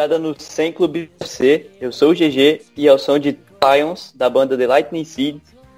[0.00, 1.66] ligada no 100 Clube C.
[1.78, 5.36] Eu sou o GG e ao som de Lions, da banda The Lightning Seed,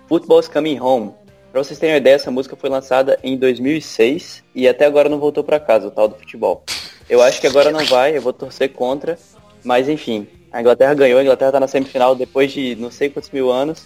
[0.09, 1.11] Football's Coming Home.
[1.51, 5.19] Pra vocês terem uma ideia, essa música foi lançada em 2006 e até agora não
[5.19, 6.63] voltou para casa, o tal do futebol.
[7.11, 9.19] Eu acho que agora não vai, eu vou torcer contra,
[9.65, 13.31] mas enfim, a Inglaterra ganhou, a Inglaterra tá na semifinal depois de não sei quantos
[13.31, 13.83] mil anos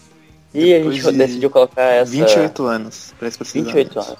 [0.53, 2.12] e depois a gente de decidiu colocar essa...
[2.12, 4.19] 28 anos, parece 28 anos.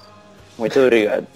[0.57, 1.27] Muito obrigado.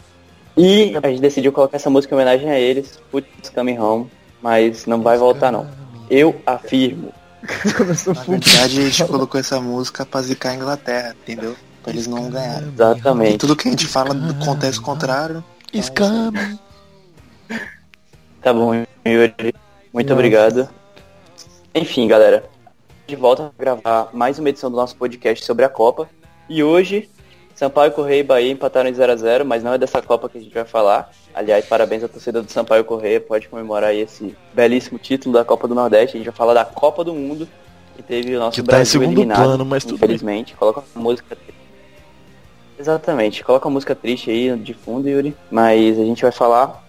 [0.58, 4.10] E a gente decidiu colocar essa música em homenagem a eles, Football's Coming Home,
[4.42, 5.68] mas não vai voltar não.
[6.10, 7.14] Eu afirmo.
[7.42, 11.56] Na verdade, a gente colocou essa música pra zicar a Inglaterra, entendeu?
[11.82, 12.70] Pra eles não ganharem.
[12.70, 13.36] Exatamente.
[13.36, 15.44] E tudo que a gente fala acontece o contrário.
[15.74, 16.32] Então,
[18.42, 18.74] Tá bom,
[19.06, 19.54] Yuri.
[19.94, 20.14] Muito Nossa.
[20.14, 20.70] obrigado.
[21.74, 22.44] Enfim, galera.
[23.08, 26.10] De volta a gravar mais uma edição do nosso podcast sobre a Copa.
[26.50, 27.10] E hoje
[27.62, 30.52] Sampaio Correia e Bahia empataram em 0x0, mas não é dessa Copa que a gente
[30.52, 31.12] vai falar.
[31.32, 35.76] Aliás, parabéns à torcida do Sampaio Correia, pode comemorar esse belíssimo título da Copa do
[35.76, 36.18] Nordeste.
[36.18, 37.48] A gente vai falar da Copa do Mundo,
[37.96, 40.56] que teve o nosso que Brasil tá em segundo eliminado, plano, mas infelizmente.
[40.56, 41.38] Coloca a música
[42.80, 45.38] Exatamente, coloca a música triste aí de fundo, Yuri.
[45.52, 46.84] Mas a gente vai falar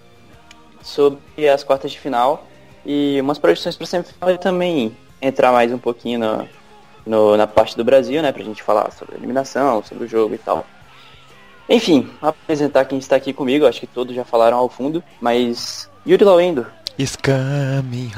[0.82, 2.46] sobre as quartas de final
[2.86, 6.46] e umas projeções para semifinal e também entrar mais um pouquinho na,
[7.06, 8.32] no, na parte do Brasil, né?
[8.32, 10.66] Pra gente falar sobre a eliminação, sobre o jogo e tal.
[11.68, 16.24] Enfim, apresentar quem está aqui comigo, acho que todos já falaram ao fundo, mas Yuri
[16.24, 16.66] Lawendo.
[16.98, 18.10] It's coming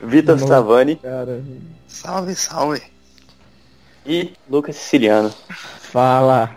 [0.00, 0.96] Vitor Savani.
[0.96, 1.42] Cara.
[1.86, 2.82] Salve, salve.
[4.04, 5.32] E Lucas Siciliano.
[5.80, 6.56] Fala.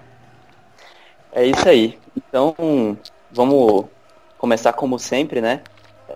[1.32, 2.00] É isso aí.
[2.16, 2.56] Então,
[3.32, 3.86] vamos
[4.38, 5.62] começar como sempre, né?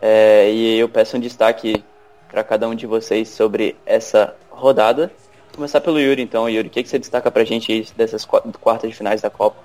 [0.01, 1.83] É, e eu peço um destaque
[2.29, 5.11] para cada um de vocês sobre essa rodada.
[5.47, 6.49] Vou começar pelo Yuri, então.
[6.49, 9.57] Yuri, o que, que você destaca pra gente dessas quartas de finais da Copa?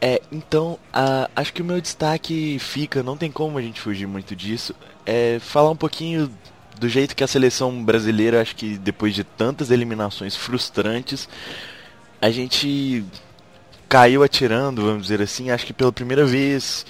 [0.00, 4.06] É, então, uh, acho que o meu destaque fica, não tem como a gente fugir
[4.06, 4.74] muito disso,
[5.06, 6.30] é falar um pouquinho
[6.78, 11.28] do jeito que a seleção brasileira, acho que depois de tantas eliminações frustrantes,
[12.20, 13.04] a gente
[13.88, 16.84] caiu atirando, vamos dizer assim, acho que pela primeira vez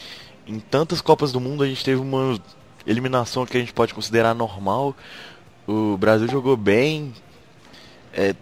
[0.46, 2.38] em tantas Copas do Mundo a gente teve uma
[2.86, 4.94] eliminação que a gente pode considerar normal.
[5.66, 7.14] O Brasil jogou bem,
[8.12, 8.34] é,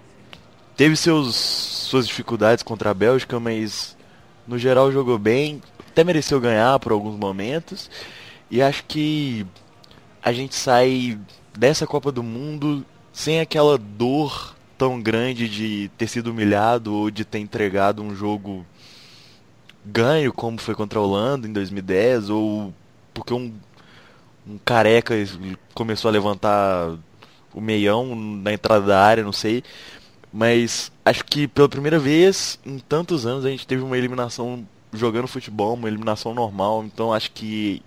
[0.77, 3.97] teve seus, suas dificuldades contra a Bélgica, mas
[4.47, 7.91] no geral jogou bem, até mereceu ganhar por alguns momentos.
[8.51, 9.47] E acho que
[10.23, 11.19] a gente sai
[11.57, 17.25] dessa Copa do Mundo sem aquela dor tão grande de ter sido humilhado ou de
[17.25, 18.67] ter entregado um jogo
[19.85, 22.73] ganho, como foi contra a Holanda em 2010, ou
[23.15, 23.53] porque um
[24.47, 25.15] um careca
[25.75, 26.97] começou a levantar
[27.55, 29.63] o meião na entrada da área, não sei.
[30.33, 35.29] Mas acho que pela primeira vez em tantos anos a gente teve uma eliminação jogando
[35.29, 36.85] futebol, uma eliminação normal.
[36.85, 37.83] Então acho que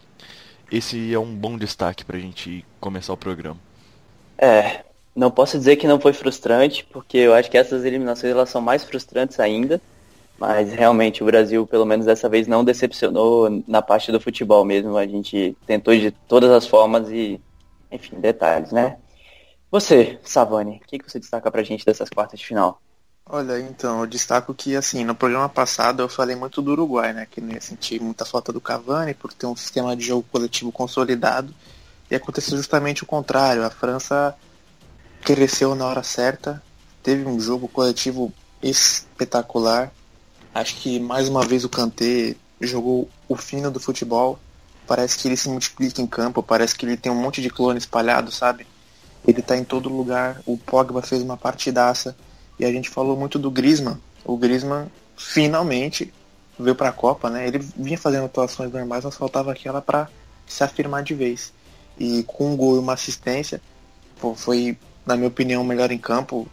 [0.72, 3.58] esse é um bom destaque pra gente começar o programa.
[4.38, 4.84] É,
[5.16, 8.62] não posso dizer que não foi frustrante, porque eu acho que essas eliminações elas são
[8.62, 9.82] mais frustrantes ainda.
[10.38, 14.98] Mas realmente o Brasil, pelo menos dessa vez, não decepcionou na parte do futebol mesmo.
[14.98, 17.40] A gente tentou de todas as formas e,
[17.92, 18.98] enfim, detalhes, né?
[19.72, 22.82] Você, Savani, o que, que você destaca pra gente dessas quartas de final?
[23.28, 27.26] Olha, então, eu destaco que, assim, no programa passado eu falei muito do Uruguai, né?
[27.30, 30.72] Que não ia sentir muita falta do Cavani por ter um sistema de jogo coletivo
[30.72, 31.54] consolidado.
[32.12, 33.64] E aconteceu justamente o contrário.
[33.64, 34.36] A França
[35.22, 36.62] cresceu na hora certa,
[37.02, 39.92] teve um jogo coletivo espetacular,
[40.56, 44.40] Acho que mais uma vez o Kanté jogou o fino do futebol.
[44.88, 47.78] Parece que ele se multiplica em campo, parece que ele tem um monte de clone
[47.78, 48.66] espalhado, sabe?
[49.28, 50.42] Ele tá em todo lugar.
[50.46, 52.16] O Pogba fez uma partidaça.
[52.58, 54.00] E a gente falou muito do Griezmann.
[54.24, 54.88] O Griezmann
[55.18, 56.14] finalmente
[56.58, 57.46] veio para a Copa, né?
[57.46, 60.08] Ele vinha fazendo atuações normais, mas faltava aquela para
[60.48, 61.52] se afirmar de vez.
[62.00, 63.62] E com um gol e uma assistência,
[64.38, 66.48] foi, na minha opinião, o melhor em campo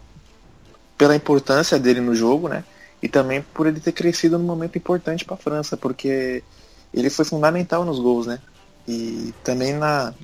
[0.98, 2.64] pela importância dele no jogo, né?
[3.02, 6.42] E também por ele ter crescido num momento importante para a França, porque
[6.94, 8.38] ele foi fundamental nos gols, né?
[8.86, 10.14] E também na,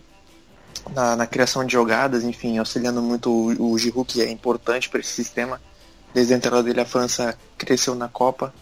[0.95, 5.01] na, na criação de jogadas, enfim, auxiliando muito o, o Giroud, que é importante para
[5.01, 5.61] esse sistema.
[6.15, 8.55] Desde a entrada dele, a França cresceu na Copa.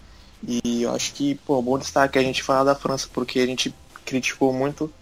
[0.46, 3.74] E eu acho que, pô, bom destaque a gente falar da França, porque a gente
[4.04, 4.92] criticou muito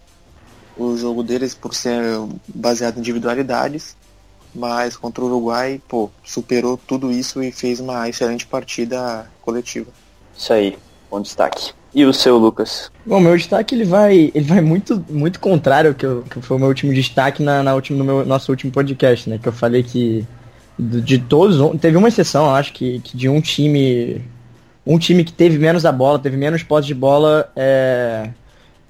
[0.77, 2.01] o jogo deles por ser
[2.47, 3.95] baseado em individualidades,
[4.55, 9.91] mas contra o Uruguai, pô, superou tudo isso e fez uma excelente partida coletiva.
[10.35, 10.77] Isso aí,
[11.09, 11.73] bom destaque.
[11.93, 12.91] E o seu, Lucas?
[13.05, 16.57] Bom, meu destaque ele vai, ele vai muito, muito contrário ao que, eu, que foi
[16.57, 19.39] o meu último destaque na, na última, no meu, nosso último podcast, né?
[19.41, 20.27] Que eu falei que
[20.77, 24.21] de todos, teve uma exceção, acho que, que de um time,
[24.85, 28.29] um time que teve menos a bola, teve menos posse de bola, é,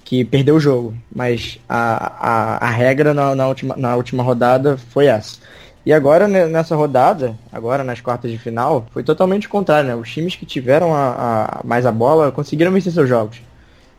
[0.05, 0.93] que perdeu o jogo.
[1.13, 5.39] Mas a, a, a regra na, na, última, na última rodada foi essa.
[5.85, 9.95] E agora, nessa rodada, agora nas quartas de final, foi totalmente o contrário, né?
[9.95, 13.41] Os times que tiveram a, a, mais a bola conseguiram vencer seus jogos.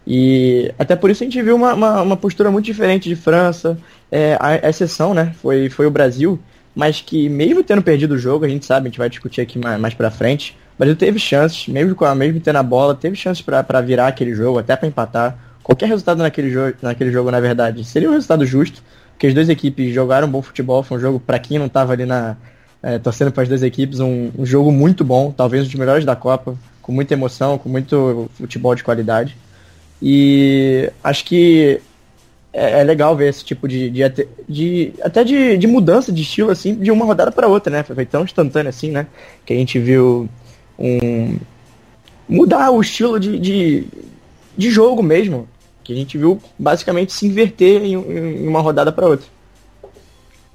[0.06, 3.78] E até por isso a gente viu uma, uma, uma postura muito diferente de França.
[4.10, 5.34] É, a, exceção, né?
[5.40, 6.40] Foi, foi o Brasil,
[6.74, 9.58] mas que mesmo tendo perdido o jogo, a gente sabe, a gente vai discutir aqui
[9.58, 12.94] mais, mais pra frente, o Brasil teve chances, mesmo, com a, mesmo tendo a bola,
[12.94, 15.45] teve chances para virar aquele jogo, até para empatar.
[15.66, 18.80] Qualquer resultado naquele, jo naquele jogo, na verdade, seria um resultado justo
[19.16, 22.04] porque as duas equipes jogaram bom futebol, foi um jogo para quem não estava ali
[22.04, 22.36] na
[22.82, 26.04] é, torcendo para as duas equipes, um, um, jogo muito bom, talvez um dos melhores
[26.04, 29.36] da Copa, com muita emoção, com muito futebol de qualidade.
[30.00, 31.80] E acho que
[32.52, 36.50] é, é legal ver esse tipo de, de, de até de, de, mudança de estilo
[36.50, 37.82] assim de uma rodada para outra, né?
[37.82, 39.06] Foi tão instantâneo assim, né?
[39.44, 40.28] Que a gente viu
[40.78, 41.38] um
[42.28, 43.86] mudar o estilo de, de,
[44.56, 45.48] de jogo mesmo
[45.86, 49.26] que a gente viu basicamente se inverter em, em uma rodada para outra.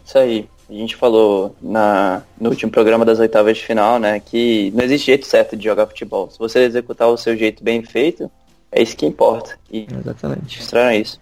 [0.06, 0.50] Isso aí.
[0.70, 5.08] A gente falou na, no último programa das oitavas de final, né, que não existe
[5.08, 6.30] jeito certo de jogar futebol.
[6.30, 8.32] Se você executar o seu jeito bem feito,
[8.72, 9.58] é isso que importa.
[9.70, 10.60] E Exatamente.
[10.60, 11.20] Mostraram isso.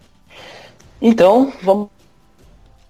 [1.02, 1.90] Então, vamos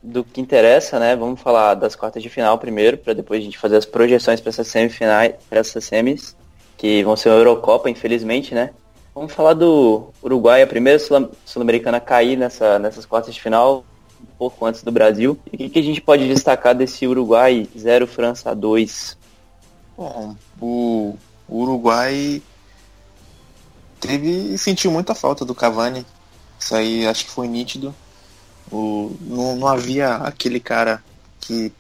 [0.02, 1.16] do que interessa, né?
[1.16, 4.50] Vamos falar das quartas de final primeiro, para depois a gente fazer as projeções para
[4.50, 6.36] essas semifinais, para essas semis,
[6.78, 8.72] que vão ser a Eurocopa, infelizmente, né?
[9.20, 13.84] Vamos falar do Uruguai, a primeira sul-americana a cair nessa, nessas quartas de final,
[14.22, 15.38] um pouco antes do Brasil.
[15.52, 19.18] E o que, que a gente pode destacar desse Uruguai 0 França 2?
[19.98, 21.18] Bom, o
[21.50, 22.42] Uruguai
[24.00, 26.06] teve sentiu muita falta do Cavani.
[26.58, 27.94] Isso aí acho que foi nítido.
[28.72, 31.04] O, não, não havia aquele cara
[31.42, 31.74] que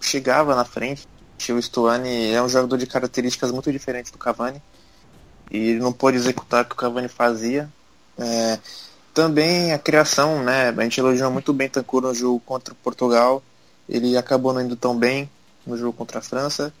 [0.00, 1.08] chegava na frente.
[1.50, 4.62] O Stuani é um jogador de características muito diferentes do Cavani
[5.50, 7.68] e ele não pôde executar o que o Cavani fazia.
[8.18, 8.58] É,
[9.12, 10.70] também a criação, né?
[10.70, 13.42] A gente elogiou muito bem Tancur no jogo contra Portugal.
[13.88, 15.30] Ele acabou não indo tão bem
[15.66, 16.72] no jogo contra a França,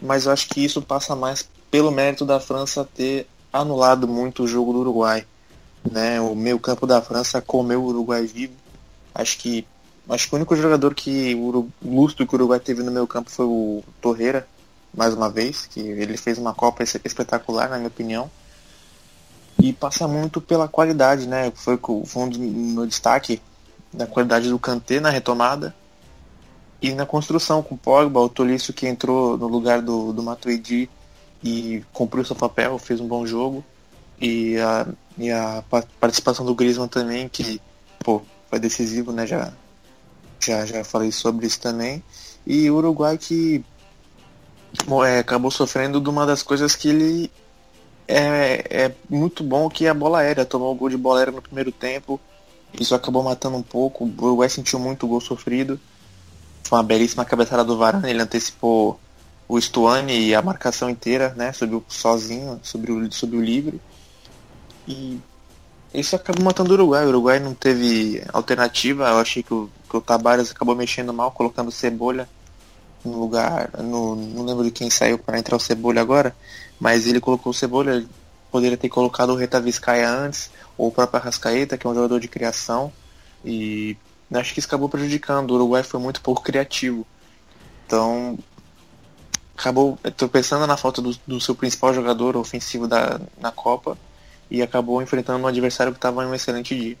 [0.00, 4.48] mas eu acho que isso passa mais pelo mérito da França ter anulado muito o
[4.48, 5.26] jogo do Uruguai.
[5.90, 6.20] Né?
[6.20, 8.54] O meio campo da França comeu o Uruguai vivo.
[9.14, 9.66] Acho que
[10.08, 13.30] acho que o único jogador que o lustro que o Uruguai teve no meio campo
[13.30, 14.46] foi o Torreira,
[14.94, 18.30] mais uma vez, que ele fez uma Copa espetacular, na minha opinião.
[19.62, 21.52] E passa muito pela qualidade, né?
[21.54, 23.40] Foi, foi um do destaque
[23.92, 25.74] da qualidade do Kanté na retomada
[26.82, 30.88] e na construção com o Pogba, o Tolisso que entrou no lugar do, do Matuidi
[31.42, 33.64] e cumpriu seu papel, fez um bom jogo.
[34.20, 34.86] E a,
[35.18, 35.62] e a
[35.98, 37.60] participação do Griezmann também, que
[37.98, 39.26] pô, foi decisivo, né?
[39.26, 39.52] Já,
[40.38, 42.02] já, já falei sobre isso também.
[42.46, 43.64] E o Uruguai que
[45.04, 47.30] é, acabou sofrendo de uma das coisas que ele
[48.06, 50.44] é, é muito bom, que é a bola aérea.
[50.44, 52.20] Tomou o gol de bola aérea no primeiro tempo.
[52.78, 54.04] Isso acabou matando um pouco.
[54.04, 55.78] O Uruguai sentiu muito o gol sofrido.
[56.64, 58.10] Foi uma belíssima cabeçada do Varane.
[58.10, 58.98] Ele antecipou
[59.48, 61.52] o Stuani e a marcação inteira, né?
[61.52, 63.80] Subiu sozinho, sobre o, sobre o livre.
[64.86, 65.18] E
[65.92, 67.04] isso acabou matando o Uruguai.
[67.04, 69.08] O Uruguai não teve alternativa.
[69.08, 72.28] Eu achei que o, que o Tabares acabou mexendo mal, colocando cebola
[73.04, 76.34] no lugar, no, não lembro de quem saiu para entrar o Cebola agora,
[76.78, 78.08] mas ele colocou o Cebola, ele
[78.50, 82.20] poderia ter colocado o Reta Vizcaia antes, ou o próprio Arrascaeta, que é um jogador
[82.20, 82.92] de criação,
[83.44, 83.96] e
[84.32, 85.50] acho que isso acabou prejudicando.
[85.50, 87.06] O Uruguai foi muito pouco criativo.
[87.86, 88.38] Então,
[89.56, 93.96] acabou tropeçando na falta do, do seu principal jogador ofensivo da, na Copa
[94.50, 96.96] e acabou enfrentando um adversário que estava em um excelente dia.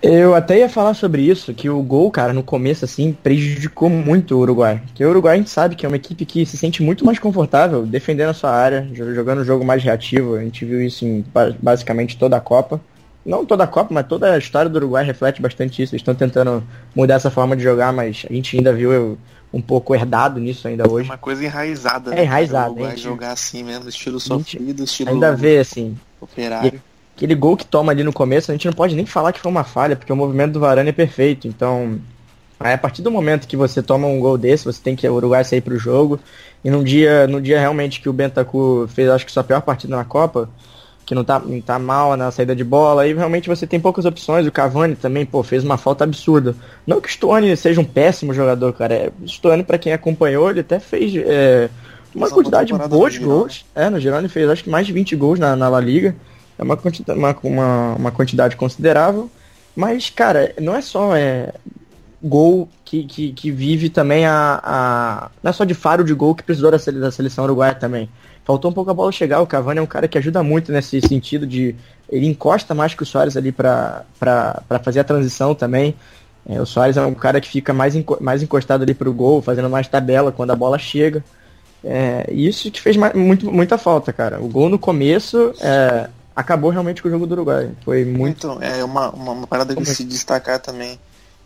[0.00, 4.36] Eu até ia falar sobre isso, que o gol, cara, no começo, assim, prejudicou muito
[4.36, 4.80] o Uruguai.
[4.86, 7.18] Porque o Uruguai a gente sabe que é uma equipe que se sente muito mais
[7.18, 10.36] confortável defendendo a sua área, jogando um jogo mais reativo.
[10.36, 11.24] A gente viu isso em
[11.60, 12.80] basicamente toda a Copa.
[13.26, 15.94] Não toda a Copa, mas toda a história do Uruguai reflete bastante isso.
[15.94, 16.62] Eles estão tentando
[16.94, 19.18] mudar essa forma de jogar, mas a gente ainda viu
[19.52, 21.08] um pouco herdado nisso ainda hoje.
[21.08, 22.12] Uma coisa enraizada.
[22.12, 22.24] É né?
[22.24, 22.68] enraizada.
[22.68, 23.02] O Uruguai gente...
[23.02, 25.10] jogar assim mesmo, estilo sofrido, estilo...
[25.10, 25.98] Ainda vê, assim...
[26.20, 26.80] Operário.
[26.82, 29.40] E aquele gol que toma ali no começo, a gente não pode nem falar que
[29.40, 31.48] foi uma falha, porque o movimento do Varane é perfeito.
[31.48, 31.98] Então,
[32.60, 35.44] a partir do momento que você toma um gol desse, você tem que o Uruguai
[35.44, 36.20] sair para o jogo.
[36.64, 39.96] E num dia, no dia realmente que o Bentancur fez, acho que sua pior partida
[39.96, 40.48] na Copa,
[41.04, 44.04] que não tá, não tá mal na saída de bola, aí realmente você tem poucas
[44.04, 44.46] opções.
[44.46, 46.54] O Cavani também, pô, fez uma falta absurda.
[46.86, 48.94] Não que o Stone seja um péssimo jogador, cara.
[48.94, 51.68] É, o Stone, para quem acompanhou, ele até fez é,
[52.14, 53.64] uma quantidade boa de gols.
[53.74, 56.14] É, no geral ele fez acho que mais de 20 gols na, na La Liga.
[56.58, 59.30] É uma quantidade, uma, uma, uma quantidade considerável.
[59.76, 61.54] Mas, cara, não é só é,
[62.22, 65.30] gol que, que, que vive também a, a.
[65.42, 68.08] Não é só de faro de gol que precisou da, da seleção uruguaia também
[68.48, 69.42] faltou um pouco a bola chegar.
[69.42, 71.74] O Cavani é um cara que ajuda muito nesse sentido de.
[72.08, 74.06] Ele encosta mais que o Soares ali para
[74.82, 75.94] fazer a transição também.
[76.48, 79.68] É, o Soares é um cara que fica mais, mais encostado ali pro gol, fazendo
[79.68, 81.22] mais tabela quando a bola chega.
[81.84, 84.40] É, isso que fez muito, muita falta, cara.
[84.40, 87.72] O gol no começo é, acabou realmente com o jogo do Uruguai.
[87.84, 88.46] Foi muito.
[88.46, 90.98] Então, é uma, uma, uma parada que se destacar também.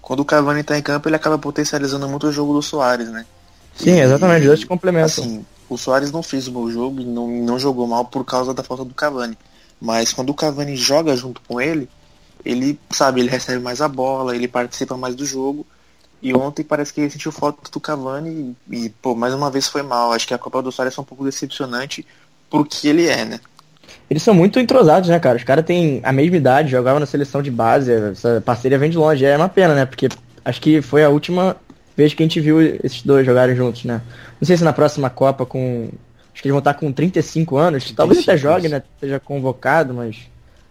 [0.03, 3.25] Quando o Cavani tá em campo, ele acaba potencializando muito o jogo do Soares, né?
[3.75, 5.07] Sim, exatamente, dois complementam.
[5.07, 8.53] Assim, o Soares não fez o bom jogo e não, não jogou mal por causa
[8.53, 9.39] da falta do Cavani.
[9.81, 11.89] Mas quando o Cavani joga junto com ele,
[12.45, 15.67] ele, sabe, ele recebe mais a bola, ele participa mais do jogo.
[16.21, 19.83] E ontem parece que ele sentiu falta do Cavani e, pô, mais uma vez foi
[19.83, 20.13] mal.
[20.13, 22.07] Acho que a Copa do Soares foi um pouco decepcionante
[22.51, 23.41] por que ele é, né?
[24.13, 25.39] Eles são muito entrosados, né, cara?
[25.39, 28.99] Os caras têm a mesma idade, jogavam na seleção de base, essa parceria vem de
[28.99, 29.25] longe.
[29.25, 29.87] É uma pena, né?
[29.87, 30.07] Porque
[30.45, 31.57] acho que foi a última
[31.97, 34.03] vez que a gente viu esses dois jogarem juntos, né?
[34.39, 35.89] Não sei se na próxima Copa com.
[36.31, 37.85] Acho que eles vão estar com 35 anos.
[37.85, 38.83] 35 talvez até jogue, né?
[39.01, 40.19] Seja convocado, mas.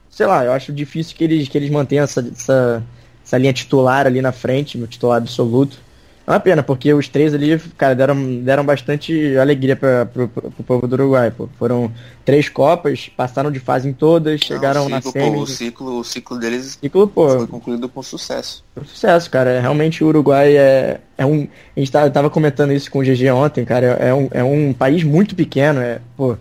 [0.08, 2.84] Sei lá, eu acho difícil que eles, que eles mantenham essa, essa,
[3.26, 5.80] essa linha titular ali na frente, no titular absoluto.
[6.26, 10.52] É uma pena, porque os três ali, cara, deram, deram bastante alegria para pro, pro,
[10.52, 11.50] pro povo do Uruguai, pô.
[11.58, 11.92] Foram
[12.24, 15.36] três Copas, passaram de fase em todas, Não, chegaram ciclo, na semi.
[15.36, 18.64] Pô, o ciclo, o ciclo deles ciclo, pô, foi concluído com sucesso.
[18.76, 19.60] Com sucesso, cara.
[19.60, 21.48] Realmente o Uruguai é, é um.
[21.76, 23.88] A gente tava, tava comentando isso com o GG ontem, cara.
[23.88, 26.38] É um, é um país muito pequeno, é, pô,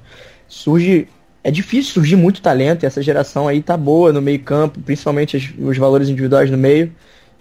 [0.46, 1.08] surge
[1.42, 5.38] é difícil surgir muito talento e essa geração aí tá boa no meio campo, principalmente
[5.38, 6.92] os, os valores individuais no meio.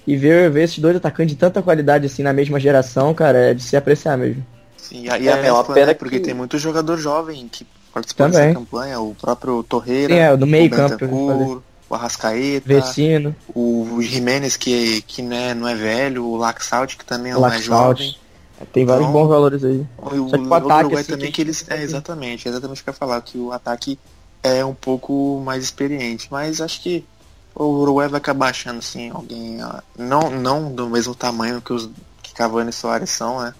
[0.10, 3.54] E ver, ver esses dois atacantes de tanta qualidade assim na mesma geração, cara, é
[3.54, 4.44] de se apreciar mesmo.
[4.76, 7.64] Sim, e a, é, é uma pena né, porque tem muito jogador jovem que
[7.94, 8.48] participou Também.
[8.48, 13.36] dessa campanha, o próprio Torreira, Sim, é, do meio o campo, o Arrascaeta, Vecino.
[13.54, 18.16] o Jimenez que, que né, não é velho, o Laxalt que também é jovem.
[18.60, 19.86] É, tem vários então, bons valores aí.
[19.96, 21.70] O, Só que o, ataque, Uruguai assim, também que eles.
[21.70, 24.00] É, exatamente, exatamente o que eu ia falar, que o ataque
[24.42, 26.28] é um pouco mais experiente.
[26.32, 27.06] Mas acho que
[27.60, 29.58] o Uruguai vai acabar achando assim, alguém.
[29.98, 31.90] Não, não do mesmo tamanho que os
[32.24, 33.54] que Cavani e Soares são, né?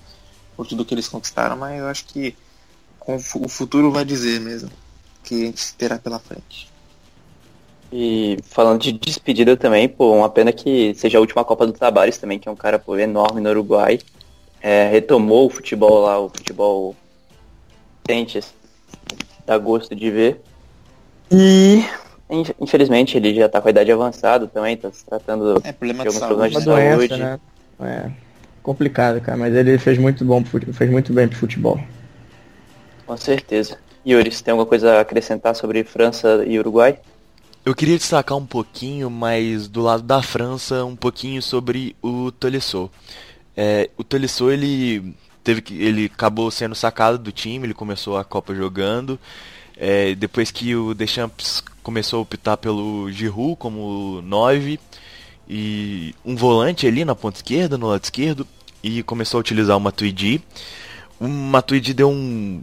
[0.56, 2.36] Por tudo que eles conquistaram, mas eu acho que
[2.98, 4.70] com o futuro vai dizer mesmo.
[5.24, 6.70] Que a gente terá pela frente.
[7.92, 12.18] E falando de despedida também, pô, uma pena que seja a última Copa do Tabares
[12.18, 14.00] também, que é um cara pô, enorme no Uruguai.
[14.62, 16.96] É, retomou o futebol lá, o futebol
[18.06, 18.40] quente,
[19.46, 20.42] dá gosto de ver.
[21.32, 21.84] E
[22.30, 26.08] Infelizmente, ele já tá com a idade avançada também, tá se tratando é, problema de
[26.10, 27.18] alguns problemas de saúde.
[27.18, 27.40] né?
[27.82, 28.30] É
[28.62, 31.80] complicado, cara, mas ele fez muito bom, fez muito bem pro futebol.
[33.06, 33.78] Com certeza.
[34.06, 37.00] Yuri, você tem alguma coisa a acrescentar sobre França e Uruguai?
[37.66, 42.90] Eu queria destacar um pouquinho, mas do lado da França, um pouquinho sobre o Tolisso.
[43.58, 48.24] É, o Tolisso, ele teve que ele acabou sendo sacado do time, ele começou a
[48.24, 49.20] Copa jogando.
[49.82, 54.78] É, depois que o Deschamps começou a optar pelo Giroud como 9
[55.50, 58.46] e um volante ali na ponta esquerda, no lado esquerdo,
[58.84, 60.44] e começou a utilizar o Matuidi.
[61.18, 62.62] O Matuidi deu um.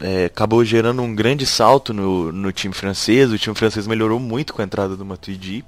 [0.00, 3.30] É, acabou gerando um grande salto no, no time francês.
[3.30, 5.62] O time francês melhorou muito com a entrada do Matuidi.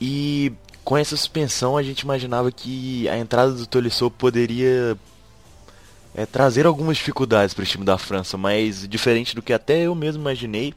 [0.00, 4.96] E com essa suspensão a gente imaginava que a entrada do Tolisso poderia
[6.14, 9.94] é, trazer algumas dificuldades para o time da França, mas diferente do que até eu
[9.94, 10.74] mesmo imaginei,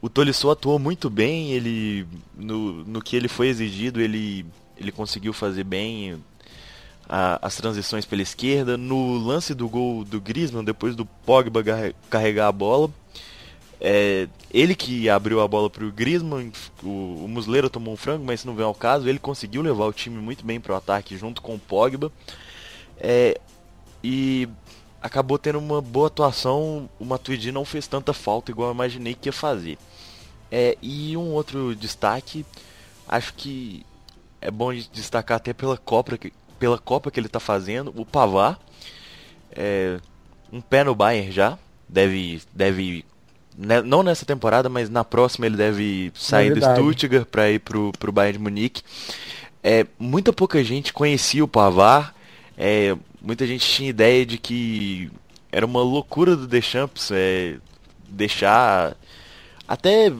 [0.00, 2.06] o Tolisso atuou muito bem, ele
[2.36, 4.44] no, no que ele foi exigido, ele,
[4.76, 6.22] ele conseguiu fazer bem
[7.08, 8.76] a, as transições pela esquerda.
[8.76, 11.62] No lance do gol do Griezmann, depois do Pogba
[12.10, 12.90] carregar a bola,
[13.80, 18.44] é, ele que abriu a bola para o Griezmann, o Muslera tomou um frango, mas
[18.44, 21.40] não vem ao caso, ele conseguiu levar o time muito bem para o ataque junto
[21.40, 22.12] com o Pogba.
[22.98, 23.40] É,
[24.04, 24.46] e
[25.00, 29.30] acabou tendo uma boa atuação, o Matuidi não fez tanta falta igual eu imaginei que
[29.30, 29.78] ia fazer.
[30.52, 32.44] É, e um outro destaque,
[33.08, 33.84] acho que
[34.42, 38.60] é bom destacar até pela Copa que, pela Copa que ele está fazendo, o Pavar,
[39.52, 39.98] é,
[40.52, 41.58] um pé no Bayern já,
[41.88, 43.06] deve, deve
[43.56, 47.60] né, não nessa temporada, mas na próxima ele deve sair é do Stuttgart para ir
[47.60, 48.82] pro, pro Bayern de Munique.
[49.62, 52.14] É, muita pouca gente conhecia o Pavar,
[52.54, 52.94] é,
[53.24, 55.10] muita gente tinha ideia de que
[55.50, 57.56] era uma loucura do Deschamps é,
[58.08, 58.96] deixar
[59.66, 60.12] até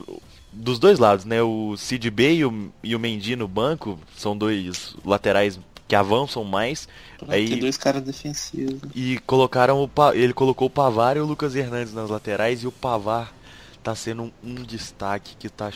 [0.52, 1.42] dos dois lados, né?
[1.42, 6.44] O Sid Bay e o, e o Mendy no banco são dois laterais que avançam
[6.44, 6.88] mais.
[7.28, 8.80] Aí, tem dois caras defensivos.
[8.94, 12.72] E colocaram o ele colocou o Pavar e o Lucas Hernandes nas laterais e o
[12.72, 13.34] Pavar
[13.82, 15.70] tá sendo um, um destaque que tá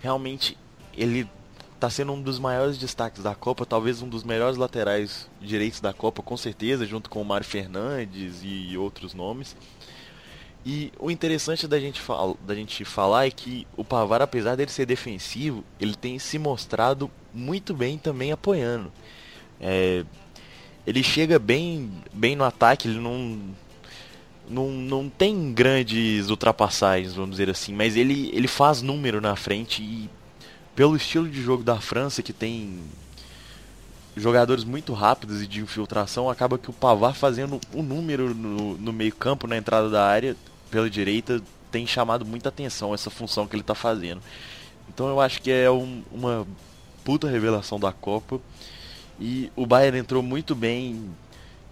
[0.00, 0.56] realmente
[0.96, 1.28] ele
[1.84, 5.92] tá sendo um dos maiores destaques da Copa, talvez um dos melhores laterais direitos da
[5.92, 9.54] Copa, com certeza, junto com o Mário Fernandes e outros nomes.
[10.64, 12.00] E o interessante da gente,
[12.40, 17.10] da gente falar é que o Pavar, apesar dele ser defensivo, ele tem se mostrado
[17.34, 18.90] muito bem também apoiando.
[19.60, 20.06] É,
[20.86, 23.38] ele chega bem, bem no ataque, ele não,
[24.48, 29.82] não, não tem grandes ultrapassagens, vamos dizer assim, mas ele, ele faz número na frente
[29.82, 30.08] e
[30.74, 32.80] pelo estilo de jogo da França, que tem
[34.16, 38.92] jogadores muito rápidos e de infiltração, acaba que o Pavar fazendo um número no, no
[38.92, 40.36] meio campo, na entrada da área,
[40.70, 44.20] pela direita, tem chamado muita atenção essa função que ele está fazendo.
[44.88, 46.46] Então eu acho que é um, uma
[47.04, 48.40] puta revelação da Copa.
[49.20, 51.10] E o Bayern entrou muito bem,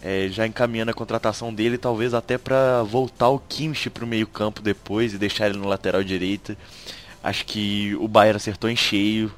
[0.00, 4.26] é, já encaminhando a contratação dele, talvez até para voltar o Kimmich para o meio
[4.26, 6.56] campo depois e deixar ele no lateral direita.
[7.22, 9.32] Acho que o Bayern acertou em cheio,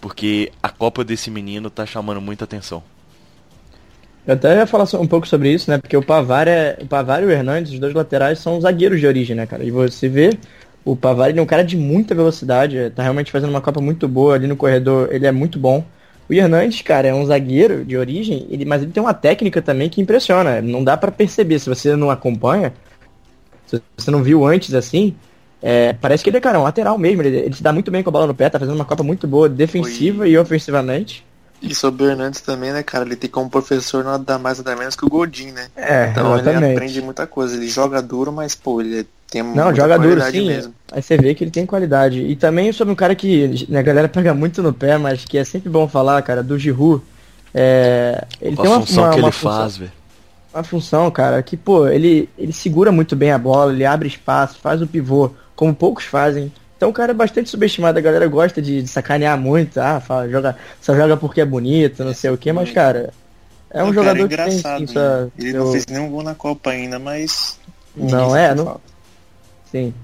[0.00, 2.82] porque a Copa desse menino tá chamando muita atenção.
[4.26, 5.78] Eu até ia falar um pouco sobre isso, né?
[5.78, 9.06] Porque o Pavar, é, o Pavar e o Hernandes, os dois laterais, são zagueiros de
[9.06, 9.64] origem, né, cara?
[9.64, 10.38] E você vê,
[10.84, 14.06] o Pavar ele é um cara de muita velocidade, tá realmente fazendo uma Copa muito
[14.06, 15.84] boa ali no corredor, ele é muito bom.
[16.28, 19.88] O Hernandes, cara, é um zagueiro de origem, ele, mas ele tem uma técnica também
[19.88, 20.62] que impressiona.
[20.62, 22.72] Não dá para perceber, se você não acompanha,
[23.66, 25.16] se você não viu antes assim,
[25.62, 27.22] é, parece que ele é, cara, um lateral mesmo.
[27.22, 29.04] Ele, ele, se dá muito bem com a bola no pé, tá fazendo uma Copa
[29.04, 30.30] muito boa, defensiva Foi...
[30.30, 31.24] e ofensivamente.
[31.62, 33.04] E sobre o Hernandes também, né, cara?
[33.04, 35.68] Ele tem como professor nada mais nada menos que o Godin, né?
[35.76, 36.64] É, então exatamente.
[36.64, 37.56] ele aprende muita coisa.
[37.56, 40.48] Ele joga duro, mas, pô, ele tem Não, muita joga duro, sim.
[40.48, 40.74] Mesmo.
[40.90, 42.20] Aí você vê que ele tem qualidade.
[42.20, 45.38] E também sobre um cara que né, a galera pega muito no pé, mas que
[45.38, 47.00] é sempre bom falar, cara, do Giroud.
[47.54, 49.92] É, ele a tem uma função uma, que uma ele função, faz, velho.
[50.52, 54.58] Uma função, cara, que, pô, ele, ele segura muito bem a bola, ele abre espaço,
[54.60, 56.52] faz o pivô como poucos fazem.
[56.76, 60.28] Então o cara é bastante subestimado, a galera gosta de, de sacanear muito, ah, fala,
[60.28, 63.12] joga, só joga porque é bonito, não sei o que, mas cara,
[63.72, 65.30] é um não, jogador cara, é que tem né?
[65.38, 67.58] Ele não fez nenhum gol na Copa ainda, mas.
[67.96, 68.80] Não é, não.
[69.70, 69.94] Sim.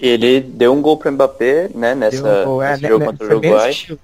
[0.00, 3.26] Ele deu um gol pro Mbappé, né, nessa, um é, nesse né, jogo né, contra
[3.26, 3.70] o Uruguai.
[3.70, 3.98] Esse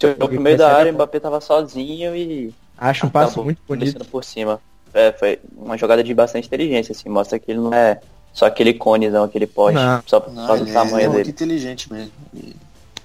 [0.00, 2.52] jogo pro meio da área, o Mbappé tava sozinho e.
[2.76, 4.04] Acho um passo muito bonito.
[4.06, 4.60] por cima.
[4.92, 8.00] É, foi uma jogada de bastante inteligência, assim, mostra que ele não é
[8.32, 10.02] só aquele conezão, aquele poste, não.
[10.06, 11.12] só, não, só do tamanho ele é dele.
[11.12, 12.12] muito inteligente mesmo.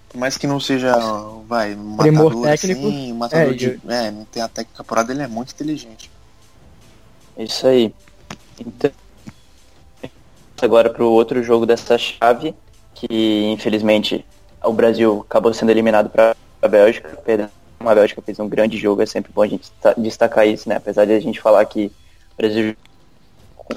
[0.10, 0.96] por mais que não seja,
[1.48, 3.80] vai, um Primor matador técnico, assim, um matador é, de.
[3.88, 6.10] É, não tem a técnica apurada, ele é muito inteligente.
[7.38, 7.94] Isso aí.
[8.60, 8.92] Então,
[10.62, 12.56] agora para o outro jogo dessa chave,
[12.94, 14.26] que infelizmente
[14.64, 17.50] o Brasil acabou sendo eliminado para a Bélgica, perdendo.
[17.80, 20.78] A Bélgica fez um grande jogo, é sempre bom a gente destacar isso, né?
[20.78, 21.92] Apesar de a gente falar que
[22.34, 22.76] o Brasil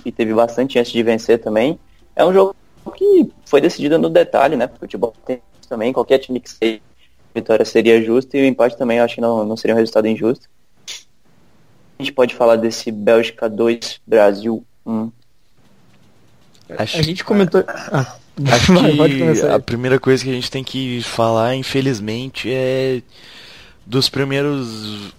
[0.04, 1.78] e teve bastante chance de vencer também.
[2.14, 2.54] É um jogo
[2.96, 4.68] que foi decidido no detalhe, né?
[4.78, 6.80] Futebol tem também, qualquer time que seja,
[7.34, 9.78] a vitória seria justa e o empate também eu acho que não, não seria um
[9.78, 10.48] resultado injusto.
[11.98, 15.12] A gente pode falar desse Bélgica 2, Brasil 1.
[16.78, 16.98] Acho...
[16.98, 17.64] A gente comentou.
[17.66, 18.72] Ah, acho
[19.42, 23.02] que a primeira coisa que a gente tem que falar, infelizmente, é
[23.84, 25.12] dos primeiros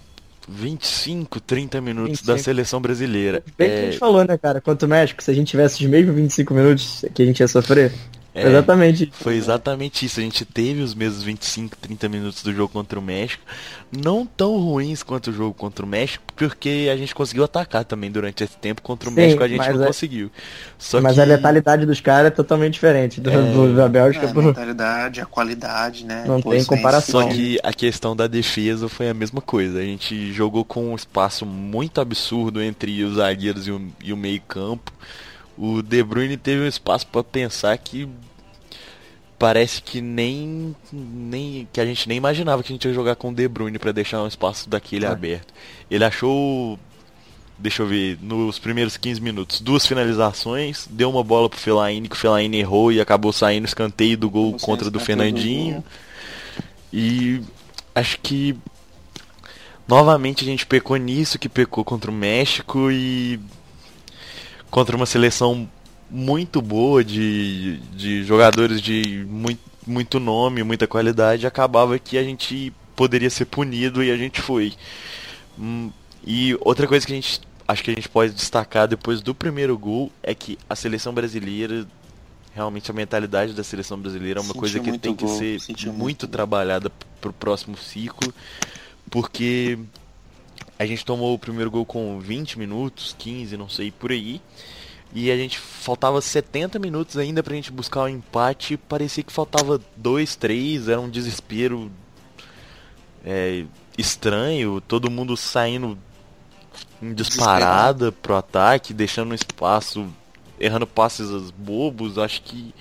[0.50, 2.28] 25, 30 minutos 25.
[2.28, 3.44] da seleção brasileira.
[3.58, 3.74] Bem é...
[3.74, 4.60] que a gente falou, né, cara?
[4.60, 7.94] Quanto México, se a gente tivesse os mesmos 25 minutos que a gente ia sofrer.
[8.40, 9.12] É, exatamente.
[9.14, 10.20] Foi exatamente isso.
[10.20, 13.44] A gente teve os mesmos 25, 30 minutos do jogo contra o México.
[13.92, 18.12] Não tão ruins quanto o jogo contra o México, porque a gente conseguiu atacar também
[18.12, 18.82] durante esse tempo.
[18.82, 19.88] Contra o Sim, México a gente não é...
[19.88, 20.32] conseguiu.
[20.78, 21.22] Só mas que...
[21.22, 23.42] a letalidade dos caras é totalmente diferente do, é...
[23.52, 24.26] do da Bélgica.
[24.26, 26.24] É, a letalidade, a qualidade, né?
[26.26, 27.22] Não tem comparação.
[27.22, 29.80] Só que a questão da defesa foi a mesma coisa.
[29.80, 34.18] A gente jogou com um espaço muito absurdo entre os zagueiros e o, e o
[34.18, 34.94] meio campo.
[35.58, 38.08] O De Bruyne teve um espaço para pensar que
[39.40, 43.30] parece que nem, nem que a gente nem imaginava que a gente ia jogar com
[43.30, 45.08] o De Bruyne para deixar um espaço daquele é.
[45.08, 45.54] aberto.
[45.90, 46.78] Ele achou,
[47.58, 52.16] deixa eu ver, nos primeiros 15 minutos, duas finalizações, deu uma bola pro Fellaini que
[52.16, 55.82] o Fellaini errou e acabou saindo escanteio do gol contra do Fernandinho.
[56.92, 57.42] E
[57.96, 58.58] acho que
[59.88, 63.40] novamente a gente pecou nisso que pecou contra o México e
[64.70, 65.68] contra uma seleção
[66.10, 72.74] muito boa de, de jogadores de muito, muito nome, muita qualidade, acabava que a gente
[72.96, 74.74] poderia ser punido e a gente foi.
[75.58, 75.92] Hum,
[76.26, 79.78] e outra coisa que a gente acho que a gente pode destacar depois do primeiro
[79.78, 81.88] gol é que a seleção brasileira
[82.54, 85.94] realmente a mentalidade da seleção brasileira é uma coisa que tem que gol, ser muito,
[85.94, 86.92] muito trabalhada
[87.22, 88.34] pro próximo ciclo,
[89.10, 89.78] porque
[90.78, 94.42] a gente tomou o primeiro gol com 20 minutos, 15, não sei, por aí.
[95.14, 98.78] E a gente faltava 70 minutos ainda pra gente buscar o um empate.
[98.78, 101.92] Parecia que faltava 2, 3, era um desespero
[103.26, 103.66] é,
[103.98, 105.98] estranho, todo mundo saindo
[107.02, 110.08] em disparada pro ataque, deixando um espaço,
[110.60, 112.18] errando passes bobos.
[112.18, 112.74] Acho que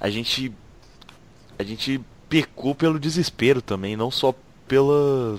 [0.00, 0.52] a gente
[1.58, 4.34] a gente pecou pelo desespero também, não só
[4.68, 5.38] pela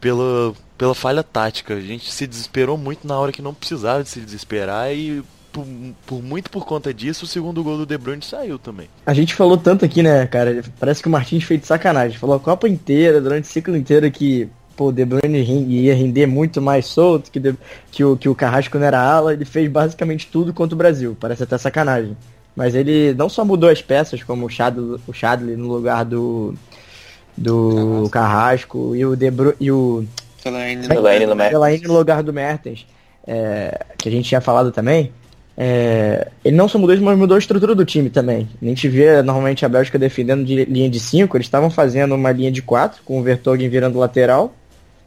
[0.00, 1.74] pela pela falha tática.
[1.74, 5.66] A gente se desesperou muito na hora que não precisava de se desesperar e por,
[6.06, 8.88] por, muito por conta disso, o segundo gol do De Bruyne saiu também.
[9.04, 10.62] A gente falou tanto aqui, né, cara?
[10.78, 12.18] Parece que o Martins fez de sacanagem.
[12.18, 16.26] Falou a Copa inteira, durante o ciclo inteiro, que pô, o De Bruyne ia render
[16.26, 17.54] muito mais solto, que, de,
[17.90, 19.32] que, o, que o Carrasco não era ala.
[19.32, 21.16] Ele fez basicamente tudo contra o Brasil.
[21.18, 22.16] Parece até sacanagem.
[22.54, 26.54] Mas ele não só mudou as peças, como o Chadley, o Chadley no lugar do,
[27.36, 30.04] do Carrasco, e o De Bruyne, e o
[30.38, 32.86] Fellaini no, no lugar do Mertens,
[33.26, 35.12] é, que a gente tinha falado também.
[35.60, 38.48] É, ele não só mudou isso, mas mudou a estrutura do time também.
[38.62, 42.30] A gente vê normalmente a Bélgica defendendo de linha de 5, eles estavam fazendo uma
[42.30, 44.54] linha de 4, com o Vertogen virando lateral.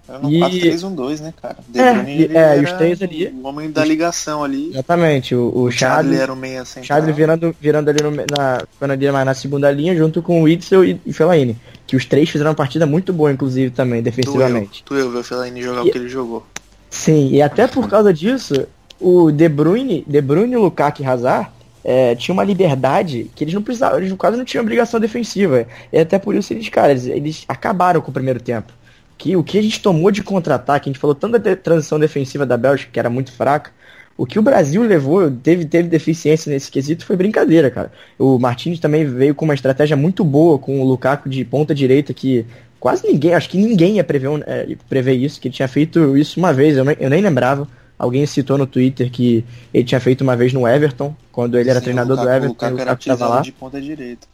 [0.09, 0.39] Era um e...
[0.39, 1.57] 4-3-1-2, né, cara?
[1.69, 3.27] De é, Bruyne, é, e os três ali.
[3.27, 4.71] O homem da ligação ali.
[4.71, 5.33] Exatamente.
[5.33, 6.97] O, o, o Chadley era o meia central.
[6.97, 10.83] Chadley virando, virando ali no, na, ali mais na segunda linha, junto com o Witzel
[10.83, 11.55] e, e Fellaini.
[11.91, 14.81] Que os três fizeram uma partida muito boa, inclusive, também, defensivamente.
[14.85, 16.47] Tu eu, ver o Fellaini jogar e, o que ele jogou.
[16.89, 18.65] Sim, e até por causa disso,
[18.97, 21.49] o De Bruyne, De Bruyne, Lukaku e Hazard
[21.83, 25.67] é, tinha uma liberdade que eles não precisavam, eles quase não tinham obrigação defensiva.
[25.91, 28.71] E até por isso eles, cara, eles, eles acabaram com o primeiro tempo.
[29.17, 32.45] Que, o que a gente tomou de contra-ataque, a gente falou tanto da transição defensiva
[32.45, 33.69] da Bélgica, que era muito fraca,
[34.17, 37.91] o que o Brasil levou, teve, teve deficiência nesse quesito, foi brincadeira, cara.
[38.19, 42.13] O Martins também veio com uma estratégia muito boa, com o Lukaku de ponta direita,
[42.13, 42.45] que
[42.79, 46.39] quase ninguém, acho que ninguém ia prever, é, prever isso, que ele tinha feito isso
[46.39, 47.67] uma vez, eu nem, eu nem lembrava.
[47.97, 51.79] Alguém citou no Twitter que ele tinha feito uma vez no Everton, quando ele era
[51.79, 52.65] Sim, treinador Lukaku, do Everton.
[52.65, 53.41] O Lukaku era tava lá.
[53.41, 54.27] de ponta direita.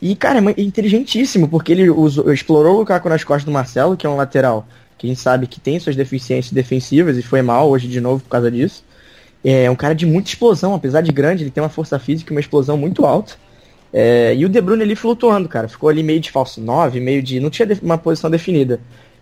[0.00, 4.04] E, cara, é inteligentíssimo, porque ele usou, explorou o Lukaku nas costas do Marcelo, que
[4.04, 4.66] é um lateral
[5.02, 8.22] que a gente sabe que tem suas deficiências defensivas e foi mal hoje de novo
[8.22, 8.84] por causa disso.
[9.44, 12.36] É um cara de muita explosão, apesar de grande, ele tem uma força física e
[12.36, 13.34] uma explosão muito alta.
[13.92, 15.68] É, e o De Bruyne ali flutuando, cara.
[15.68, 17.40] Ficou ali meio de falso 9, meio de.
[17.40, 18.80] não tinha uma posição definida.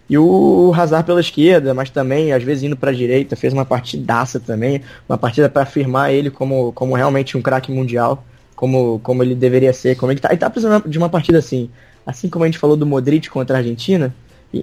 [0.09, 3.65] E o Hazard pela esquerda, mas também às vezes indo para a direita, fez uma
[3.65, 8.25] partidaça também, uma partida para afirmar ele como, como realmente um craque mundial,
[8.57, 11.71] como, como ele deveria ser, como ele tá, ele tá precisando de uma partida assim.
[12.05, 14.13] Assim como a gente falou do Modric contra a Argentina,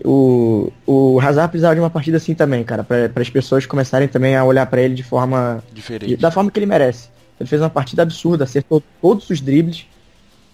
[0.03, 4.35] o, o Hazard precisava de uma partida assim também, cara, para as pessoas começarem também
[4.35, 7.09] a olhar para ele de forma diferente, da forma que ele merece.
[7.39, 9.85] Ele fez uma partida absurda, acertou todos os dribles,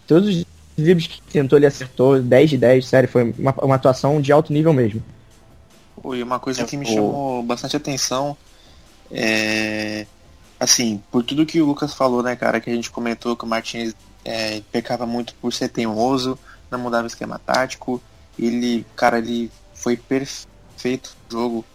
[0.06, 0.46] todos os
[0.78, 4.54] dribles que tentou, ele acertou 10 de 10, sério, foi uma, uma atuação de alto
[4.54, 5.02] nível mesmo.
[6.14, 8.36] E uma coisa que me chamou bastante atenção
[9.12, 10.06] é.
[10.60, 13.48] Assim, por tudo que o Lucas falou, né, cara, que a gente comentou que o
[13.48, 13.94] Martins
[14.24, 16.40] é, pecava muito por ser teimoso,
[16.72, 18.02] não mudava o esquema tático.
[18.38, 21.66] Ele, cara, ele foi perfeito no jogo.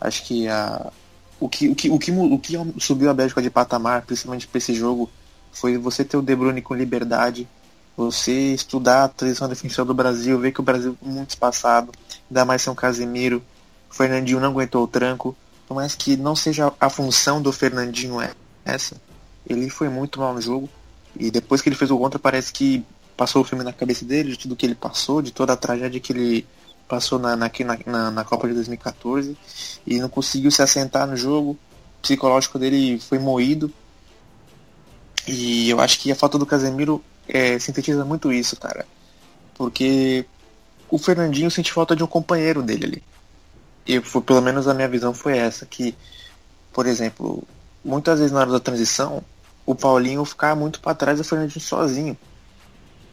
[0.00, 0.92] Acho que a,
[1.40, 4.58] o que, o que, o que, o que subiu a Bélgica de patamar, principalmente para
[4.58, 5.10] esse jogo,
[5.52, 7.48] foi você ter o De Bruyne com liberdade,
[7.96, 11.92] você estudar a tradição defensiva do Brasil, ver que o Brasil é muito espaçado,
[12.30, 13.42] ainda mais sem o Casemiro,
[13.90, 18.18] o Fernandinho não aguentou o tranco, por mais que não seja a função do Fernandinho
[18.64, 18.96] essa,
[19.46, 20.68] ele foi muito mal no jogo,
[21.16, 22.84] e depois que ele fez o contra, parece que
[23.18, 25.98] passou o filme na cabeça dele, de tudo que ele passou, de toda a tragédia
[25.98, 26.46] que ele
[26.86, 27.50] passou na, na,
[27.84, 29.36] na, na Copa de 2014,
[29.84, 31.58] e não conseguiu se assentar no jogo, o
[32.00, 33.70] psicológico dele foi moído,
[35.26, 38.86] e eu acho que a falta do Casemiro é, sintetiza muito isso, cara.
[39.54, 40.24] Porque
[40.88, 43.02] o Fernandinho sente falta de um companheiro dele ali.
[43.86, 45.94] E foi, pelo menos a minha visão foi essa, que,
[46.72, 47.42] por exemplo,
[47.84, 49.22] muitas vezes na hora da transição,
[49.66, 52.16] o Paulinho ficar muito para trás do Fernandinho sozinho.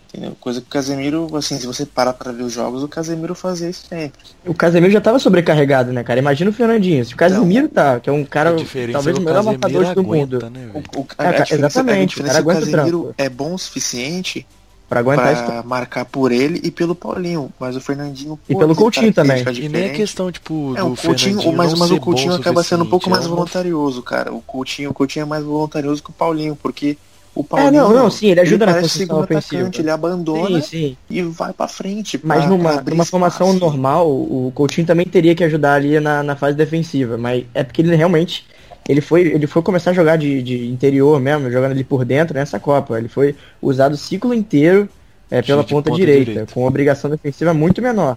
[0.07, 0.35] Entendeu?
[0.39, 3.69] Coisa que o Casemiro, assim, se você parar para ver os jogos, o Casemiro fazia
[3.69, 4.19] isso sempre.
[4.45, 6.19] O Casemiro já tava sobrecarregado, né, cara?
[6.19, 7.03] Imagina o Fernandinho.
[7.03, 10.49] Se o Casemiro tá, que é um cara, é talvez o melhor matador do mundo.
[10.49, 14.45] Né, o, o, a, é, exatamente, o cara aguenta o Casemiro é bom o suficiente
[14.87, 19.11] para aguentar pra marcar por ele e pelo Paulinho, mas o Fernandinho e pelo Coutinho
[19.11, 19.43] também.
[19.53, 22.83] E nem a questão tipo é, do o Coutinho, mas, mas o Coutinho acaba sendo
[22.83, 24.31] um pouco mais voluntarioso, cara.
[24.31, 26.97] O Coutinho, o Coutinho é mais voluntarioso que o Paulinho, porque
[27.35, 29.69] o Paulinho, é, não, não, sim, ele ajuda ele na construção ofensiva.
[29.77, 30.97] ele abandona sim, sim.
[31.09, 32.19] e vai para frente.
[32.23, 36.23] Mas pra, numa, pra numa formação normal, o Coutinho também teria que ajudar ali na,
[36.23, 38.45] na fase defensiva, mas é porque ele realmente
[38.87, 42.35] ele foi, ele foi começar a jogar de, de interior mesmo, jogando ali por dentro
[42.35, 42.97] nessa Copa.
[42.97, 44.87] Ele foi usado o ciclo inteiro
[45.29, 48.15] é, pela ponta, ponta direita, direita, com obrigação defensiva muito menor.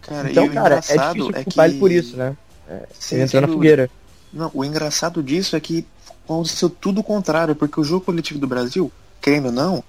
[0.00, 1.60] Cara, então, cara, é difícil é que...
[1.60, 2.36] ele por isso, né?
[2.68, 3.90] É, ele entrou na fogueira.
[4.32, 5.84] Não, o engraçado disso é que
[6.24, 9.84] aconteceu tudo o contrário, porque o jogo coletivo do Brasil, querendo ou não,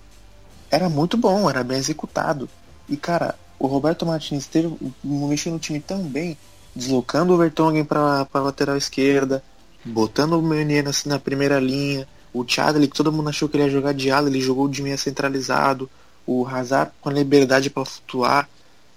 [0.70, 2.50] era muito bom, era bem executado.
[2.88, 6.38] E, cara, o Roberto Martins teve, mexeu no time tão bem,
[6.76, 9.44] deslocando o Vertonghen para a lateral esquerda,
[9.84, 13.64] botando o Meunier assim, na primeira linha, o Chadley, que todo mundo achou que ele
[13.64, 15.90] ia jogar de ala, ele jogou de meia centralizado,
[16.28, 18.50] o Hazard com a liberdade para flutuar,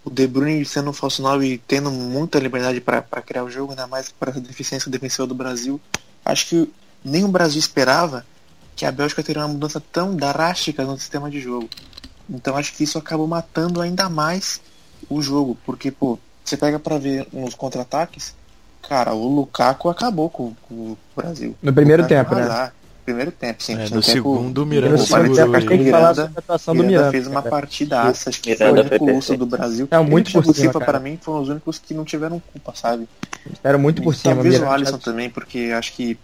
[0.05, 3.72] o De Bruyne sendo um falso 9 e tendo muita liberdade para criar o jogo,
[3.72, 5.81] ainda mais para a deficiência defensiva do Brasil.
[6.24, 6.72] Acho que
[7.04, 8.24] nem o Brasil esperava
[8.74, 11.68] que a Bélgica teria uma mudança tão drástica no sistema de jogo.
[12.28, 14.61] Então acho que isso acabou matando ainda mais
[15.08, 18.34] o jogo, porque pô, você pega para ver nos contra-ataques,
[18.88, 21.56] cara, o Lukaku acabou com, com o Brasil.
[21.62, 22.72] No primeiro tempo, né?
[23.08, 23.74] primeiro tempo, sim.
[23.74, 25.66] É, no segundo, o Miranda segurou ele.
[25.66, 27.11] Tem que falar sobre a atuação do Miranda.
[27.11, 29.88] fez uma partidaça, acho que Miranda foi o único do Brasil.
[29.90, 33.08] É, muito por cima, FIFA, mim, foram os únicos que não tiveram culpa, sabe?
[33.64, 34.34] Era muito por cima.
[34.34, 36.18] Talvez o Alisson também, porque acho que,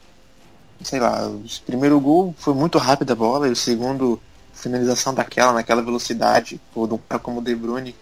[0.82, 4.20] sei lá, o primeiro gol foi muito rápido a bola, e o segundo,
[4.52, 7.94] finalização daquela, naquela velocidade, pô, de um cara como o De Bruyne,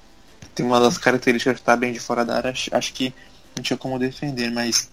[0.54, 3.14] tem uma das características estar bem de fora da área, acho, acho que
[3.56, 4.90] não tinha como defender, mas,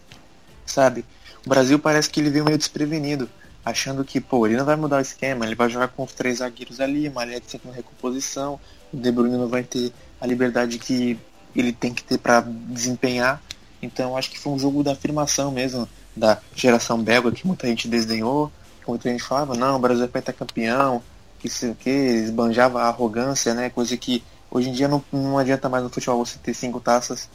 [0.66, 1.06] sabe,
[1.46, 3.30] o Brasil parece que ele veio meio desprevenido
[3.64, 6.38] achando que, pô, ele não vai mudar o esquema, ele vai jogar com os três
[6.38, 8.60] zagueiros ali, Malete sempre na recomposição,
[8.92, 11.20] o De Bruyne não vai ter a liberdade que
[11.56, 13.42] ele tem que ter para desempenhar.
[13.82, 15.88] Então acho que foi um jogo da afirmação mesmo
[16.20, 18.52] da geração belga que muita gente desdenhou,
[18.82, 21.02] que muita gente falava, não, o Brasil é pentacampeão,
[21.40, 23.70] que sei o que, esbanjava a arrogância, né?
[23.70, 27.30] Coisa que hoje em dia não, não adianta mais no futebol você ter cinco taças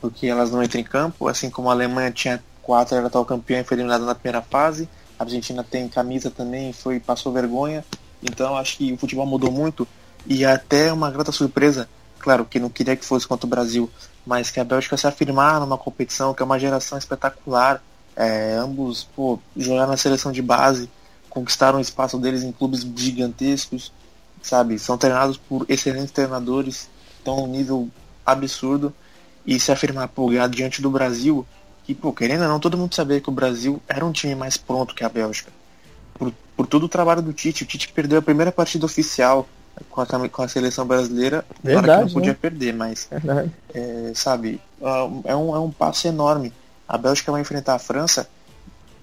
[0.00, 3.60] porque elas não entram em campo, assim como a Alemanha tinha quatro, era tal campeão
[3.60, 4.88] e foi eliminada na primeira fase.
[5.18, 7.84] A Argentina tem camisa também, foi passou vergonha.
[8.22, 9.86] Então acho que o futebol mudou muito
[10.26, 13.90] e até uma grata surpresa, claro que não queria que fosse contra o Brasil,
[14.26, 17.82] mas que a Bélgica se afirmar numa competição que é uma geração espetacular.
[18.20, 20.90] É, ambos pô, jogaram na seleção de base,
[21.30, 23.90] conquistaram o espaço deles em clubes gigantescos,
[24.42, 24.78] sabe?
[24.78, 27.88] São treinados por excelentes treinadores, estão um nível
[28.26, 28.92] absurdo
[29.46, 31.46] e se afirmar pô, diante do Brasil
[31.88, 34.56] e, pô, querendo ou não, todo mundo sabia que o Brasil era um time mais
[34.56, 35.50] pronto que a Bélgica.
[36.14, 37.64] Por, por todo o trabalho do Tite.
[37.64, 39.48] O Tite perdeu a primeira partida oficial
[39.88, 41.44] com a, com a seleção brasileira.
[41.64, 42.38] Verdade, claro que não podia né?
[42.40, 43.08] perder, mas.
[43.74, 44.60] É, sabe,
[45.24, 46.52] é um, é um passo enorme.
[46.90, 48.28] A Bélgica vai enfrentar a França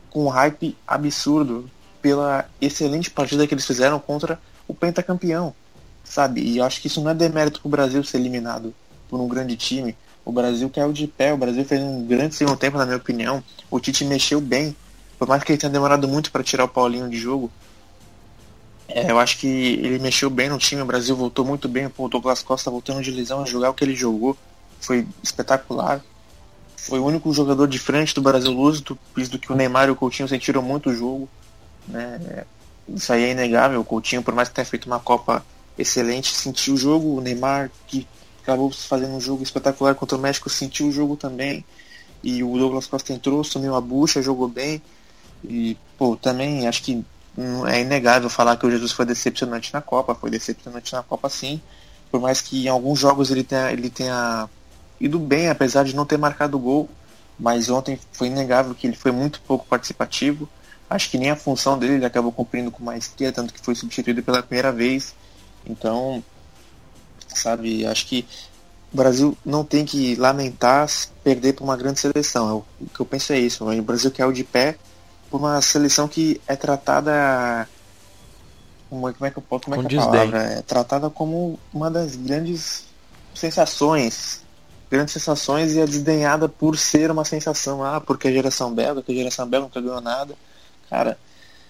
[0.09, 1.71] com um hype absurdo
[2.01, 5.55] pela excelente partida que eles fizeram contra o pentacampeão.
[6.03, 6.41] Sabe?
[6.41, 8.75] E eu acho que isso não é demérito para o Brasil ser eliminado
[9.09, 9.95] por um grande time.
[10.25, 13.41] O Brasil caiu de pé, o Brasil fez um grande segundo tempo, na minha opinião.
[13.71, 14.75] O Tite mexeu bem.
[15.17, 17.49] Por mais que ele tenha demorado muito para tirar o Paulinho de jogo,
[18.89, 20.81] é, eu acho que ele mexeu bem no time.
[20.81, 21.89] O Brasil voltou muito bem.
[21.97, 24.35] O Douglas Costa voltando de lesão a jogar o que ele jogou.
[24.81, 26.01] Foi espetacular.
[26.87, 29.95] Foi o único jogador de frente do Brasil lúcido, visto que o Neymar e o
[29.95, 31.27] Coutinho sentiram muito o jogo.
[31.85, 32.45] Né?
[32.87, 33.81] Isso aí é inegável.
[33.81, 35.45] O Coutinho, por mais que tenha feito uma Copa
[35.77, 37.17] excelente, sentiu o jogo.
[37.17, 38.07] O Neymar, que
[38.41, 41.65] acabou fazendo um jogo espetacular contra o México, sentiu o jogo também.
[42.23, 44.81] E o Douglas Costa entrou, sumiu a bucha, jogou bem.
[45.43, 47.03] E, pô, também acho que
[47.67, 50.15] é inegável falar que o Jesus foi decepcionante na Copa.
[50.15, 51.61] Foi decepcionante na Copa sim.
[52.09, 54.49] Por mais que em alguns jogos ele tenha, ele tenha
[54.99, 56.89] ido bem, apesar de não ter marcado gol.
[57.39, 60.49] Mas ontem foi inegável que ele foi muito pouco participativo.
[60.89, 64.23] Acho que nem a função dele ele acabou cumprindo com maestria, tanto que foi substituído
[64.23, 65.13] pela primeira vez.
[65.65, 66.23] Então,
[67.27, 67.85] sabe?
[67.85, 68.25] Acho que
[68.91, 70.87] o Brasil não tem que lamentar
[71.23, 72.65] perder para uma grande seleção.
[72.79, 73.69] o que eu penso é isso.
[73.69, 74.77] O Brasil caiu de pé
[75.29, 77.67] por uma seleção que é tratada
[78.89, 81.59] como, como é que eu posso como é que é a palavra é tratada como
[81.73, 82.85] uma das grandes
[83.35, 84.41] sensações
[84.89, 89.11] grandes sensações e é desdenhada por ser uma sensação ah porque a geração belga que
[89.11, 90.35] a geração belga nunca ganhou nada
[90.89, 91.17] cara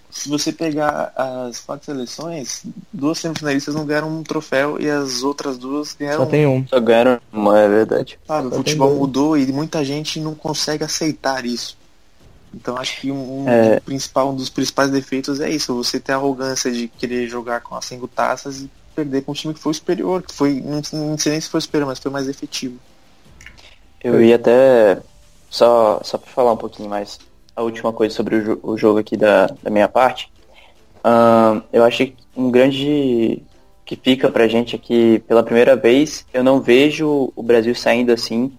[0.10, 5.58] se você pegar as quatro seleções, duas semifinalistas não ganharam um troféu e as outras
[5.58, 6.24] duas ganharam.
[6.24, 6.66] Só tem um.
[6.68, 8.18] Só ganharam uma, é verdade.
[8.26, 11.78] Sabe, o futebol mudou e muita gente não consegue aceitar isso.
[12.54, 13.80] Então acho que um, é...
[13.82, 17.76] principal, um dos principais defeitos é isso, você ter a arrogância de querer jogar com
[17.76, 21.34] as cinco taças e perder com um time que foi superior, que foi, não sei
[21.34, 22.80] nem se foi superior, mas foi mais efetivo.
[24.04, 25.00] Eu ia até
[25.50, 27.20] só, só para falar um pouquinho mais
[27.56, 30.32] a última coisa sobre o, o jogo aqui da, da minha parte.
[31.00, 33.42] Uh, eu acho que um grande
[33.86, 38.52] que fica pra gente aqui pela primeira vez, eu não vejo o Brasil saindo assim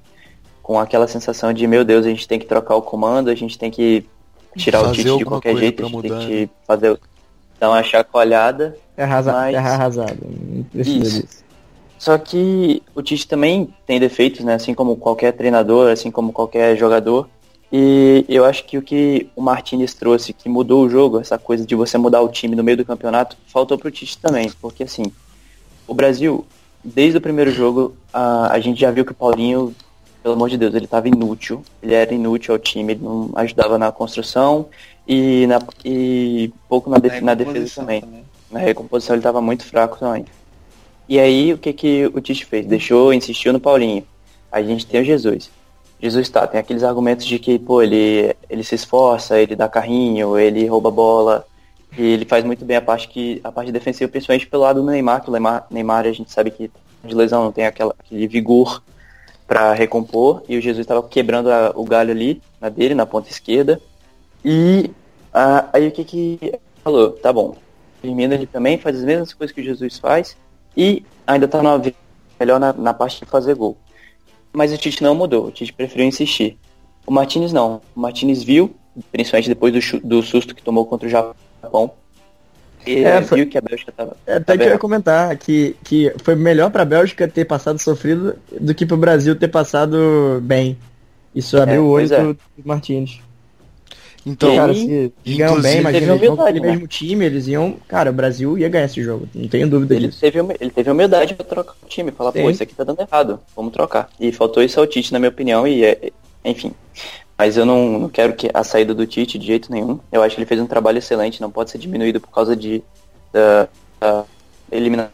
[0.62, 3.59] com aquela sensação de meu Deus, a gente tem que trocar o comando, a gente
[3.59, 4.07] tem que
[4.57, 7.01] tirar Fazer o Tite de qualquer jeito, a gente mudar, tem que fazer,
[7.61, 8.77] dar uma chacoalhada.
[8.96, 10.18] É arrasa, Mas- arrasada.
[10.22, 11.44] Não precisa Isso.
[11.98, 14.54] Só que o Tite também tem defeitos, né?
[14.54, 17.28] Assim como qualquer treinador, assim como qualquer jogador.
[17.72, 21.66] E eu acho que o que o Martinez trouxe, que mudou o jogo, essa coisa
[21.66, 24.50] de você mudar o time no meio do campeonato, faltou pro Tite também.
[24.61, 25.02] Porque assim,
[25.87, 26.46] o Brasil,
[26.82, 29.74] desde o primeiro jogo, a, a gente já viu que o Paulinho,
[30.22, 31.62] pelo amor de Deus, ele estava inútil.
[31.82, 34.66] Ele era inútil ao time, ele não ajudava na construção
[35.06, 38.24] e, na, e pouco na, de- na defesa recomposição também.
[38.50, 40.24] Na recomposição ele estava muito fraco também.
[41.09, 42.66] E aí, o que, que o Tite fez?
[42.66, 44.05] Deixou, insistiu no Paulinho.
[44.53, 45.51] A gente tem o Jesus.
[46.01, 50.38] Jesus tá, tem aqueles argumentos de que, pô, ele, ele se esforça, ele dá carrinho,
[50.38, 51.47] ele rouba bola,
[51.97, 54.87] e ele faz muito bem a parte, que, a parte defensiva, principalmente pelo lado do
[54.87, 56.71] Neymar, que o Neymar, Neymar a gente sabe que
[57.03, 58.83] de lesão não tem aquela, aquele vigor
[59.47, 63.31] para recompor, e o Jesus estava quebrando a- o galho ali, na dele, na ponta
[63.31, 63.81] esquerda.
[64.44, 64.90] E
[65.33, 66.53] ah, aí o que que
[66.85, 67.12] falou?
[67.12, 67.57] Tá bom,
[68.03, 70.37] Firmino ele também faz as mesmas coisas que o Jesus faz
[70.78, 71.82] e ainda tá na,
[72.38, 73.76] melhor na, na parte de fazer gol.
[74.52, 76.56] Mas o Tite não mudou, o Tite preferiu insistir.
[77.04, 77.82] O Martinez não.
[77.96, 78.74] O Martinez viu,
[79.10, 81.90] principalmente depois do, do susto que tomou contra o Japão,
[82.86, 84.16] e É, foi- viu que a Bélgica tava.
[84.24, 87.78] É, Até tava que eu ia comentar que, que foi melhor pra Bélgica ter passado
[87.78, 90.78] sofrido do que pro Brasil ter passado bem.
[91.34, 92.22] Isso abriu o olho é.
[92.22, 93.20] do, do Martins.
[94.26, 96.70] Então, cara, se ganham bem, imagina, teve humildade, né?
[96.72, 97.76] mesmo time, eles iam.
[97.87, 100.20] Cara, o Brasil ia ganhar esse jogo, não tenho dúvida Ele disso.
[100.20, 102.50] teve, ele teve humildade pra trocar o time, falar, pô, Sim.
[102.50, 104.11] isso aqui tá dando errado, vamos trocar.
[104.20, 106.11] E faltou isso ao Tite, na minha opinião, e é,
[106.44, 106.72] enfim.
[107.38, 110.00] Mas eu não, não quero que a saída do Tite de jeito nenhum.
[110.11, 112.83] Eu acho que ele fez um trabalho excelente, não pode ser diminuído por causa de
[113.33, 113.68] da,
[114.00, 114.24] da
[114.72, 115.12] eliminação.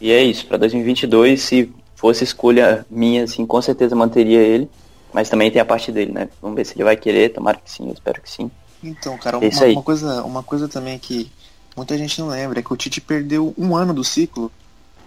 [0.00, 4.68] E é isso, pra 2022, se fosse escolha minha, assim, com certeza manteria ele.
[5.12, 6.28] Mas também tem a parte dele, né?
[6.42, 8.50] Vamos ver se ele vai querer, tomara que sim, eu espero que sim.
[8.82, 11.30] Então, cara, É uma, uma coisa, uma coisa também que
[11.76, 14.50] muita gente não lembra é que o Tite perdeu um ano do ciclo,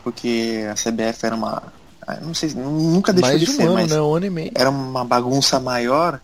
[0.04, 1.64] porque a CBF era uma.
[2.06, 4.02] ah, Não sei, nunca deixou mais de de um ser, ano, mas né?
[4.02, 4.52] Um ano e meio.
[4.56, 6.20] era uma bagunça maior.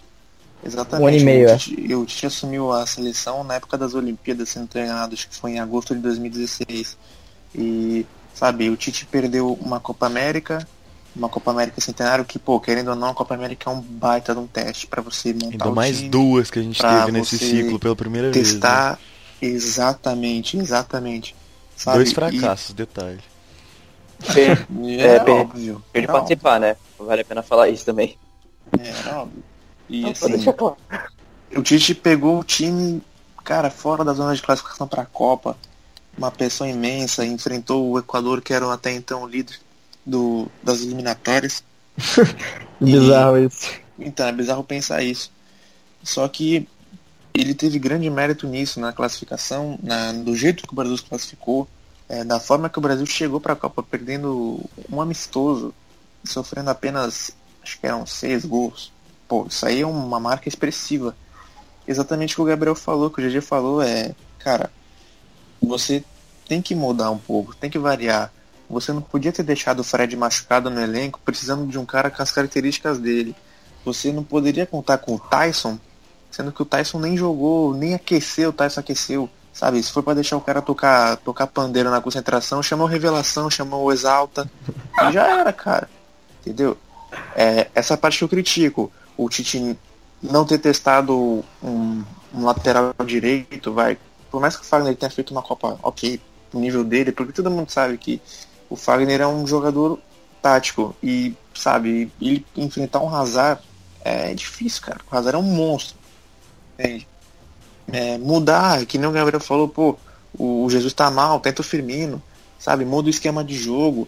[0.63, 1.03] Exatamente.
[1.03, 1.57] Um ano e meio, o, é.
[1.57, 5.51] Tite, o Tite assumiu a seleção na época das Olimpíadas, sendo treinado, acho que foi
[5.51, 6.97] em agosto de 2016.
[7.53, 10.67] E, sabe, o Tite perdeu uma Copa América,
[11.15, 14.33] uma Copa América Centenário, que, pô, querendo ou não, a Copa América é um baita
[14.33, 17.11] de um teste para você montar Ainda o mais time, duas que a gente teve
[17.11, 18.47] nesse ciclo pela primeira vez.
[18.47, 18.51] né?
[18.53, 18.99] testar.
[19.41, 21.35] Exatamente, exatamente.
[21.75, 21.97] Sabe?
[21.97, 23.19] Dois fracassos, detalhe.
[24.81, 25.83] E, É, é, per- óbvio.
[25.93, 26.75] Ele participar, né?
[26.97, 28.17] Vale a pena falar isso também.
[28.79, 29.43] é, era óbvio.
[29.89, 30.77] E Então, assim, claro.
[31.55, 33.01] o Tite pegou o time,
[33.43, 35.57] cara, fora da zona de classificação para a Copa.
[36.17, 39.59] Uma pressão imensa, enfrentou o Equador, que era até então o líder
[40.05, 41.63] do, das eliminatórias.
[42.79, 43.71] Bizarro isso.
[43.97, 45.31] Então, é bizarro pensar isso.
[46.03, 46.67] Só que
[47.33, 51.67] ele teve grande mérito nisso, na classificação, na, do jeito que o Brasil se classificou,
[52.07, 55.73] é, da forma que o Brasil chegou para a Copa, perdendo um amistoso,
[56.23, 57.31] sofrendo apenas,
[57.63, 58.91] acho que eram seis gols.
[59.27, 61.15] Pô, isso aí é uma marca expressiva.
[61.87, 64.71] Exatamente o que o Gabriel falou, que o GG falou, é, cara,
[65.61, 66.03] você
[66.47, 68.31] tem que mudar um pouco, tem que variar.
[68.69, 72.21] Você não podia ter deixado o Fred machucado no elenco, precisando de um cara com
[72.21, 73.35] as características dele.
[73.83, 75.77] Você não poderia contar com o Tyson,
[76.31, 79.29] sendo que o Tyson nem jogou, nem aqueceu, o Tyson aqueceu.
[79.53, 83.93] Sabe, se for pra deixar o cara tocar, tocar pandeiro na concentração, chamou Revelação, chamou
[83.93, 84.49] Exalta.
[85.07, 85.89] E já era, cara.
[86.41, 86.77] Entendeu?
[87.33, 88.91] É, essa parte que eu critico.
[89.15, 89.77] O Tite
[90.21, 93.97] não ter testado um, um lateral direito, vai.
[94.29, 96.19] Por mais que o Fagner tenha feito uma Copa ok,
[96.53, 98.21] nível dele, porque todo mundo sabe que
[98.75, 99.97] o Fagner é um jogador
[100.41, 100.95] tático.
[101.01, 103.61] E, sabe, ele enfrentar um Hazard
[104.03, 104.99] é difícil, cara.
[105.09, 105.97] O Hazard é um monstro.
[106.77, 109.97] É, mudar, que nem o Gabriel falou, pô,
[110.37, 112.21] o Jesus tá mal, tenta o Firmino,
[112.59, 112.83] sabe?
[112.83, 114.07] Muda o esquema de jogo.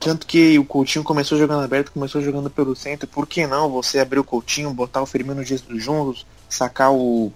[0.00, 3.06] Tanto que o Coutinho começou jogando aberto, começou jogando pelo centro.
[3.06, 6.90] Por que não você abrir o Coutinho, botar o Firmino e o Jesus juntos, sacar
[6.90, 7.30] o.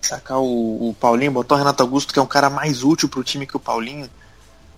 [0.00, 3.24] sacar o, o Paulinho, botar o Renato Augusto, que é um cara mais útil pro
[3.24, 4.08] time que o Paulinho,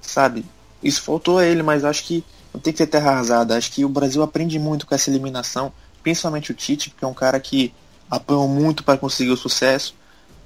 [0.00, 0.44] sabe?
[0.84, 2.22] Isso faltou a ele, mas acho que
[2.52, 3.56] não tem que ter terra arrasada.
[3.56, 5.72] Acho que o Brasil aprende muito com essa eliminação,
[6.02, 7.72] principalmente o Tite, porque é um cara que
[8.08, 9.94] apanhou muito para conseguir o sucesso.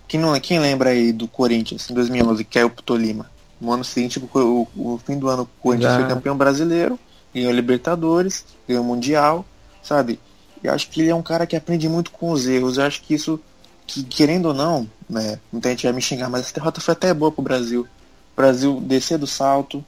[0.06, 3.30] Quem, não, quem lembra aí do Corinthians em 2011, que caiu pro Tolima?
[3.60, 4.38] No ano seguinte, o,
[4.76, 5.98] o, o fim do ano, o Corinthians Já.
[5.98, 6.98] foi campeão brasileiro,
[7.34, 9.44] ganhou a Libertadores, ganhou o Mundial,
[9.82, 10.20] sabe?
[10.62, 12.78] E acho que ele é um cara que aprende muito com os erros.
[12.78, 13.40] Eu acho que isso,
[13.86, 17.12] que querendo ou não, né, muita gente vai me xingar, mas essa derrota foi até
[17.12, 17.82] boa pro Brasil.
[17.82, 19.84] O Brasil descer do salto,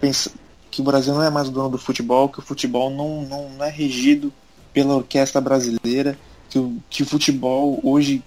[0.00, 0.30] pensa
[0.70, 3.48] que o Brasil não é mais o dono do futebol, que o futebol não, não,
[3.50, 4.32] não é regido
[4.72, 6.18] pela orquestra brasileira,
[6.50, 8.22] que o, que o futebol hoje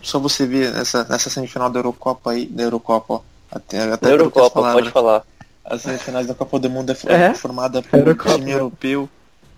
[0.00, 3.20] só você ver essa, nessa semifinal da Eurocopa aí, da Eurocopa, ó.
[3.50, 5.24] Até, até Eurocopa, pode falar.
[5.64, 7.34] As semifinais da Copa do Mundo é, é?
[7.34, 8.36] formada por Eurocopa.
[8.36, 9.08] time europeu,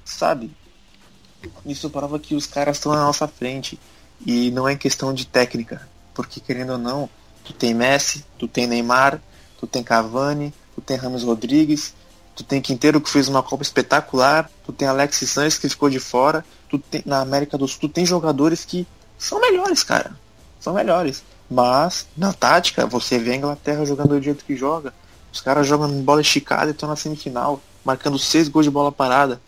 [0.05, 0.51] sabe?
[1.65, 3.79] Isso prova que os caras estão na nossa frente.
[4.27, 5.87] E não é questão de técnica.
[6.13, 7.09] Porque querendo ou não,
[7.45, 9.21] tu tem Messi, tu tem Neymar,
[9.59, 11.95] tu tem Cavani, tu tem Ramos Rodrigues,
[12.35, 16.01] tu tem Quinteiro que fez uma Copa espetacular, tu tem Alexis Sanches que ficou de
[16.01, 18.87] fora, tu tem, na América do Sul tu tem jogadores que
[19.18, 20.12] são melhores, cara.
[20.61, 21.22] São melhores.
[21.51, 24.93] Mas, na tática, você vê a Inglaterra jogando do jeito que joga.
[25.33, 29.41] Os caras jogam bola esticada e estão na semifinal, marcando seis gols de bola parada.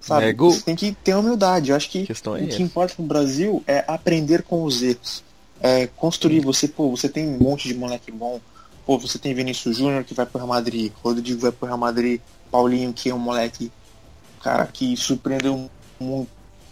[0.00, 0.26] Sabe?
[0.26, 1.70] É você tem que ter humildade.
[1.70, 5.22] Eu acho que é o que importa no Brasil é aprender com os erros.
[5.60, 6.40] É construir.
[6.40, 8.40] Você, pô, você tem um monte de moleque bom.
[8.84, 12.20] Pô, você tem Vinícius Júnior que vai pro Real Madrid, Rodrigo vai pro Real Madrid,
[12.50, 13.70] Paulinho que é um moleque,
[14.42, 15.70] cara, que surpreendeu
[16.00, 16.30] muito,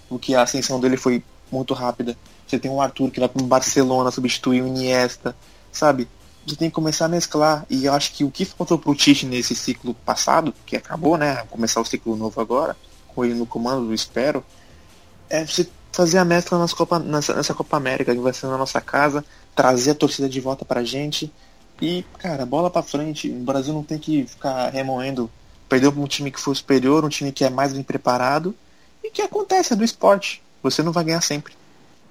[0.09, 2.17] porque a ascensão dele foi muito rápida.
[2.47, 5.37] Você tem o Arthur que vai pro Barcelona, substituir o Iniesta,
[5.71, 6.09] sabe?
[6.45, 7.65] Você tem que começar a mesclar.
[7.71, 11.45] E eu acho que o que faltou pro Tite nesse ciclo passado, que acabou, né?
[11.49, 12.77] Começar o ciclo novo agora,
[13.09, 14.45] com ele no comando, espero,
[15.29, 18.59] é você fazer a mescla nas Copa, nessa, nessa Copa América, que vai ser na
[18.59, 21.33] nossa casa, trazer a torcida de volta pra gente
[21.81, 23.31] e, cara, bola para frente.
[23.31, 25.31] O Brasil não tem que ficar remoendo.
[25.69, 28.55] Perdeu para um time que foi superior, um time que é mais bem preparado.
[29.03, 30.43] E que acontece, é do esporte.
[30.63, 31.55] Você não vai ganhar sempre.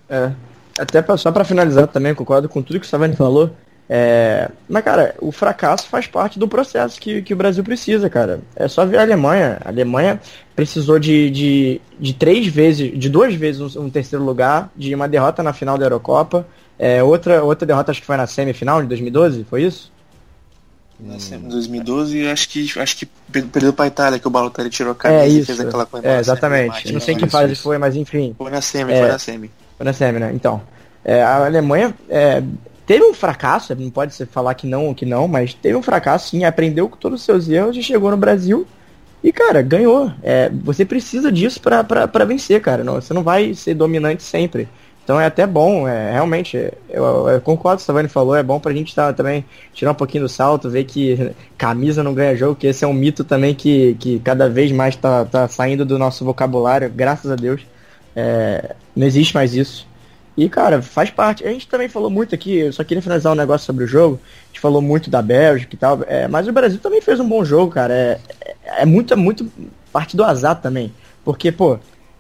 [0.10, 0.32] É.
[0.80, 3.52] Até pra, só para finalizar também, concordo com tudo que o Savani falou.
[3.92, 8.40] É, mas, cara, o fracasso faz parte do processo que, que o Brasil precisa, cara.
[8.56, 9.60] É só ver a Alemanha.
[9.66, 10.22] A Alemanha
[10.56, 15.08] precisou de, de, de três vezes, de duas vezes um, um terceiro lugar, de uma
[15.08, 16.46] derrota na final da Eurocopa,
[16.80, 19.92] é, outra, outra derrota acho que foi na semifinal de 2012, foi isso?
[20.98, 25.24] Na 2012 acho que acho que perdeu pra Itália, que o Balotelli tirou a camisa
[25.24, 26.08] é, e fez aquela coisa.
[26.08, 26.92] É, exatamente.
[26.92, 28.36] Não sei que fase foi, mas enfim.
[28.38, 29.52] Foi na semi, é, foi na semi.
[29.78, 30.32] Foi na semi, né?
[30.34, 30.62] Então.
[31.04, 32.44] É, a Alemanha é,
[32.86, 36.32] teve um fracasso, não pode ser falar que não que não, mas teve um fracasso
[36.32, 38.68] sim, aprendeu com todos os seus erros e chegou no Brasil
[39.24, 40.12] e, cara, ganhou.
[40.24, 42.84] É, você precisa disso para vencer, cara.
[42.84, 44.68] Não, você não vai ser dominante sempre.
[45.10, 46.56] Então é até bom, é, realmente,
[46.88, 49.44] eu, eu concordo com o Savani falou, é bom pra gente tá, também
[49.74, 52.94] tirar um pouquinho do salto, ver que camisa não ganha jogo, que esse é um
[52.94, 57.36] mito também que, que cada vez mais tá, tá saindo do nosso vocabulário, graças a
[57.36, 57.62] Deus.
[58.16, 59.88] É, não existe mais isso.
[60.38, 61.44] E, cara, faz parte.
[61.44, 64.20] A gente também falou muito aqui, eu só queria finalizar um negócio sobre o jogo.
[64.24, 67.28] A gente falou muito da Bélgica e tal, é, mas o Brasil também fez um
[67.28, 67.96] bom jogo, cara.
[67.96, 69.52] É, é, é muito, muito
[69.92, 70.94] parte do azar também.
[71.26, 71.80] Porque, pô,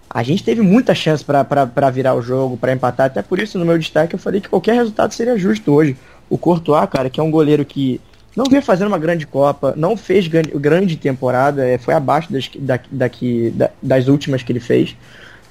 [0.10, 3.07] a gente teve muita chance para virar o jogo, para empatar.
[3.07, 5.95] Até por isso, no meu destaque, eu falei que qualquer resultado seria justo hoje.
[6.30, 8.01] O Courtois, cara, que é um goleiro que
[8.36, 12.80] não veio fazendo uma grande Copa, não fez grande temporada, é, foi abaixo das, da,
[12.91, 14.95] daqui, da, das últimas que ele fez,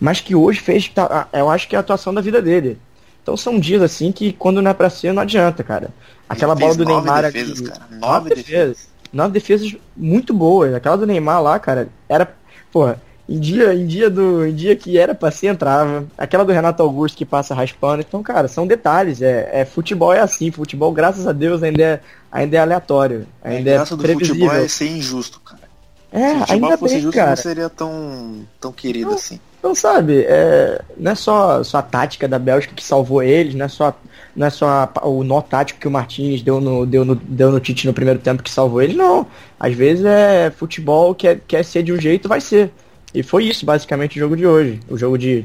[0.01, 2.79] mas que hoje fez, tá, eu acho que é a atuação da vida dele.
[3.23, 5.91] Então são dias assim que quando não é pra ser, não adianta, cara.
[6.29, 7.69] Aquela bola do Neymar defesas, aqui.
[7.69, 7.81] Cara.
[7.91, 8.47] Nove, nove defesas.
[8.47, 8.89] defesas.
[9.13, 10.75] Nove defesas muito boas.
[10.75, 12.33] Aquela do Neymar lá, cara, era.
[12.73, 16.07] Porra, em dia, em dia do, em dia que era para ser entrava.
[16.17, 18.01] Aquela do Renato Augusto que passa raspando.
[18.01, 19.21] Então, cara, são detalhes.
[19.21, 20.51] É, é futebol é assim.
[20.51, 22.01] Futebol, graças a Deus, ainda é,
[22.33, 23.27] ainda é aleatório.
[23.43, 25.69] Ainda é, do futebol é ser injusto, cara.
[26.11, 27.31] É, Se ainda fosse bem, justo, cara.
[27.31, 29.39] não seria tão, tão querido não, assim.
[29.59, 33.67] Então, sabe, é, não é só, só a tática da Bélgica que salvou eles, não
[33.67, 33.95] é só,
[34.35, 37.53] não é só a, o nó tático que o Martins deu no, deu, no, deu
[37.53, 39.27] no Tite no primeiro tempo que salvou eles, não.
[39.61, 42.73] Às vezes é futebol, quer, quer ser de um jeito, vai ser.
[43.15, 44.81] E foi isso, basicamente, o jogo de hoje.
[44.89, 45.45] O jogo de.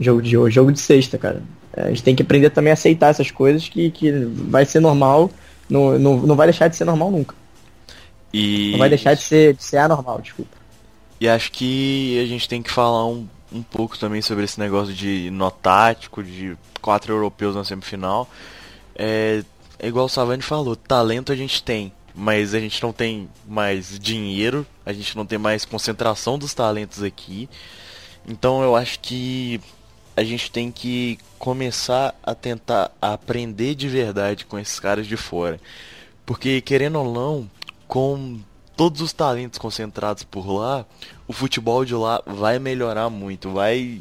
[0.00, 1.42] Jogo de hoje, jogo de sexta, cara.
[1.72, 4.80] É, a gente tem que aprender também a aceitar essas coisas que, que vai ser
[4.80, 5.30] normal.
[5.68, 7.34] Não, não, não vai deixar de ser normal nunca.
[8.32, 8.72] E...
[8.72, 10.56] Não vai deixar de ser, de ser anormal, desculpa.
[11.20, 14.92] E acho que a gente tem que falar um, um pouco também sobre esse negócio
[14.92, 18.28] de nó tático, de quatro europeus na semifinal.
[18.96, 19.42] É,
[19.78, 23.98] é igual o Savani falou, talento a gente tem mas a gente não tem mais
[23.98, 27.48] dinheiro, a gente não tem mais concentração dos talentos aqui.
[28.26, 29.60] Então eu acho que
[30.16, 35.60] a gente tem que começar a tentar aprender de verdade com esses caras de fora.
[36.24, 37.50] Porque querendo ou não,
[37.88, 38.38] com
[38.76, 40.86] todos os talentos concentrados por lá,
[41.26, 44.00] o futebol de lá vai melhorar muito, vai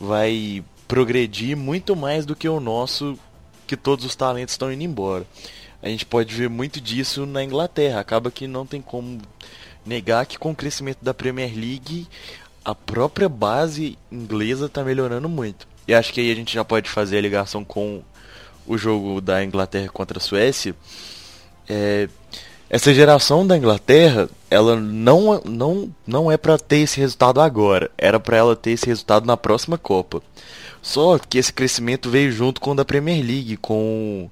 [0.00, 3.18] vai progredir muito mais do que o nosso,
[3.66, 5.26] que todos os talentos estão indo embora
[5.86, 8.00] a gente pode ver muito disso na Inglaterra.
[8.00, 9.20] Acaba que não tem como
[9.84, 12.08] negar que com o crescimento da Premier League
[12.64, 15.68] a própria base inglesa está melhorando muito.
[15.86, 18.02] E acho que aí a gente já pode fazer a ligação com
[18.66, 20.74] o jogo da Inglaterra contra a Suécia.
[21.68, 22.08] É,
[22.68, 28.18] essa geração da Inglaterra ela não, não, não é para ter esse resultado agora, era
[28.18, 30.20] para ela ter esse resultado na próxima Copa.
[30.82, 34.28] Só que esse crescimento veio junto com o da Premier League, com,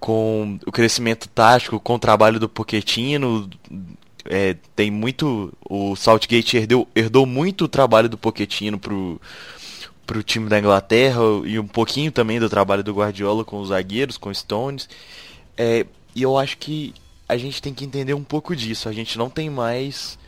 [0.00, 3.48] com o crescimento tático, com o trabalho do Pochettino.
[4.24, 5.52] É, tem muito.
[5.68, 9.20] O Southgate herdeu, herdou muito o trabalho do Pochettino pro,
[10.06, 14.16] pro time da Inglaterra e um pouquinho também do trabalho do Guardiola com os zagueiros,
[14.16, 14.88] com Stones.
[15.56, 16.94] É, e eu acho que
[17.28, 18.88] a gente tem que entender um pouco disso.
[18.88, 20.18] A gente não tem mais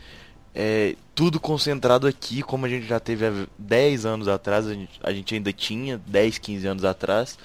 [0.55, 4.99] é, tudo concentrado aqui, como a gente já teve há 10 anos atrás, a gente,
[5.01, 7.37] a gente ainda tinha, 10, 15 anos atrás,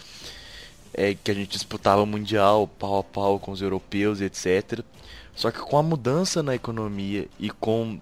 [0.93, 4.80] é, que a gente disputava Mundial pau a pau com os europeus, etc.
[5.34, 8.01] Só que com a mudança na economia e com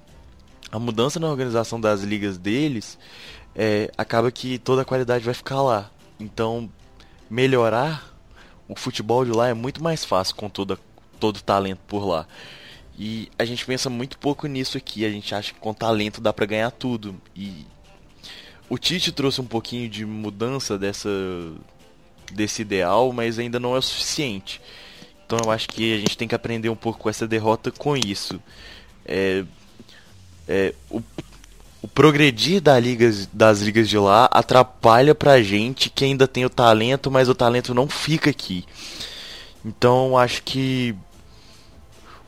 [0.73, 2.99] a mudança na organização das ligas deles,
[3.55, 5.91] é, acaba que toda a qualidade vai ficar lá.
[6.19, 6.71] Então,
[7.29, 8.15] melhorar
[8.69, 10.79] o futebol de lá é muito mais fácil com toda,
[11.21, 12.27] todo o talento por lá.
[12.99, 15.05] E a gente pensa muito pouco nisso aqui.
[15.05, 17.15] A gente acha que com talento dá para ganhar tudo.
[17.35, 17.67] E
[18.69, 21.09] o Tite trouxe um pouquinho de mudança dessa
[22.33, 24.61] desse ideal, mas ainda não é o suficiente.
[25.27, 27.97] Então eu acho que a gente tem que aprender um pouco com essa derrota com
[27.97, 28.41] isso.
[29.05, 29.45] É,
[30.47, 31.03] é, o,
[31.83, 36.51] o progredir da ligas, das ligas de lá atrapalha pra gente que ainda tem o
[36.51, 38.65] talento, mas o talento não fica aqui.
[39.65, 40.95] Então acho que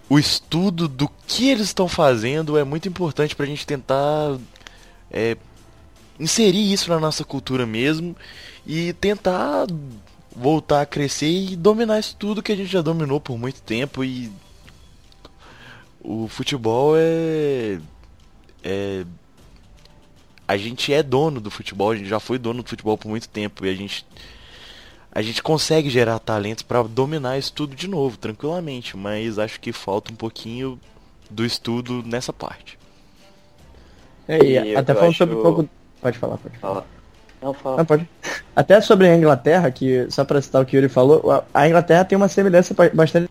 [0.09, 4.39] o estudo do que eles estão fazendo é muito importante para a gente tentar
[5.11, 5.37] é,
[6.19, 8.17] inserir isso na nossa cultura mesmo
[8.69, 9.67] e tentar
[10.37, 14.05] voltar a crescer e dominar isso tudo que a gente já dominou por muito tempo
[14.05, 14.31] e
[16.01, 17.81] o futebol é
[18.63, 19.05] é
[20.47, 23.29] a gente é dono do futebol, a gente já foi dono do futebol por muito
[23.29, 24.07] tempo e a gente
[25.11, 29.73] a gente consegue gerar talentos para dominar isso tudo de novo, tranquilamente, mas acho que
[29.73, 30.79] falta um pouquinho
[31.31, 32.79] do estudo nessa parte.
[34.27, 35.19] É, e, até falando acho...
[35.19, 35.69] sobre um pouco.
[36.01, 36.87] Pode falar, pode falar.
[37.43, 37.79] Não, fala.
[37.79, 38.09] Não, pode.
[38.55, 42.05] Até sobre a Inglaterra, que só para citar o que o Yuri falou, a Inglaterra
[42.05, 43.29] tem uma semelhança bastante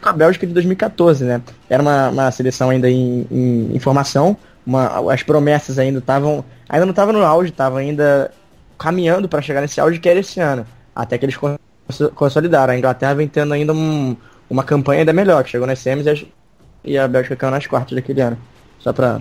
[0.00, 1.40] com a Bélgica de 2014, né?
[1.70, 4.36] Era uma, uma seleção ainda em, em, em formação,
[4.66, 6.44] uma, as promessas ainda estavam.
[6.68, 8.30] Ainda não estavam no auge, estavam ainda
[8.76, 11.36] caminhando para chegar nesse auge que era esse ano até que eles
[12.14, 12.72] consolidaram.
[12.72, 14.16] A Inglaterra vem tendo ainda um,
[14.48, 16.16] uma campanha ainda melhor, que chegou nas semis e a,
[16.84, 18.38] e a Bélgica caiu nas quartas daquele ano.
[18.80, 19.20] Só pra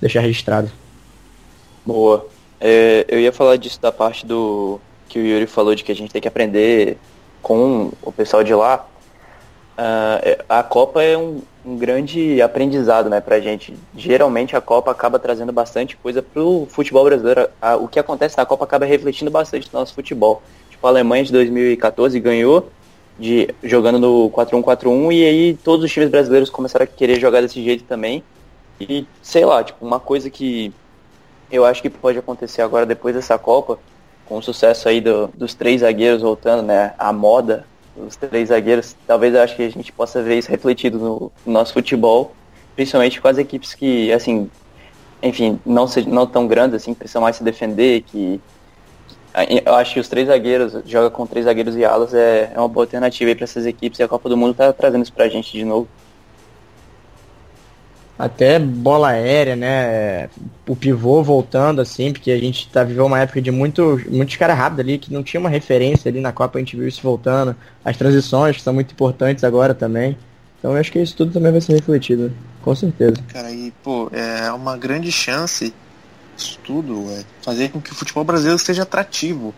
[0.00, 0.70] deixar registrado.
[1.84, 2.26] Boa.
[2.64, 5.94] É, eu ia falar disso da parte do que o Yuri falou de que a
[5.94, 6.96] gente tem que aprender
[7.42, 8.86] com o pessoal de lá.
[9.72, 13.74] Uh, a Copa é um, um, grande aprendizado né, pra gente.
[13.96, 17.48] Geralmente a Copa acaba trazendo bastante coisa pro futebol brasileiro.
[17.80, 20.42] o que acontece na Copa acaba refletindo bastante no nosso futebol
[20.86, 22.68] a Alemanha de 2014 ganhou
[23.18, 27.62] de jogando no 4-1-4-1 e aí todos os times brasileiros começaram a querer jogar desse
[27.62, 28.22] jeito também.
[28.80, 30.72] E sei lá, tipo, uma coisa que
[31.52, 33.78] eu acho que pode acontecer agora depois dessa Copa,
[34.26, 38.96] com o sucesso aí do, dos três zagueiros voltando, né, a moda dos três zagueiros,
[39.06, 42.34] talvez eu acho que a gente possa ver isso refletido no, no nosso futebol,
[42.74, 44.50] principalmente com as equipes que, assim,
[45.22, 48.40] enfim, não, se, não tão grandes assim, precisam mais se defender, que
[49.64, 52.68] eu acho que os três zagueiros, joga com três zagueiros e alas, é, é uma
[52.68, 55.28] boa alternativa para essas equipes e a Copa do Mundo está trazendo isso para a
[55.28, 55.88] gente de novo.
[58.24, 60.28] Até bola aérea, né?
[60.68, 64.56] O pivô voltando, assim, porque a gente tá vivendo uma época de muito, muitos caras
[64.56, 67.56] rápidos ali, que não tinha uma referência ali na Copa, a gente viu isso voltando.
[67.84, 70.16] As transições, que são muito importantes agora também.
[70.58, 73.16] Então eu acho que isso tudo também vai ser refletido, com certeza.
[73.32, 75.74] Cara, e, pô, é uma grande chance
[76.36, 79.54] isso tudo é fazer com que o futebol brasileiro seja atrativo.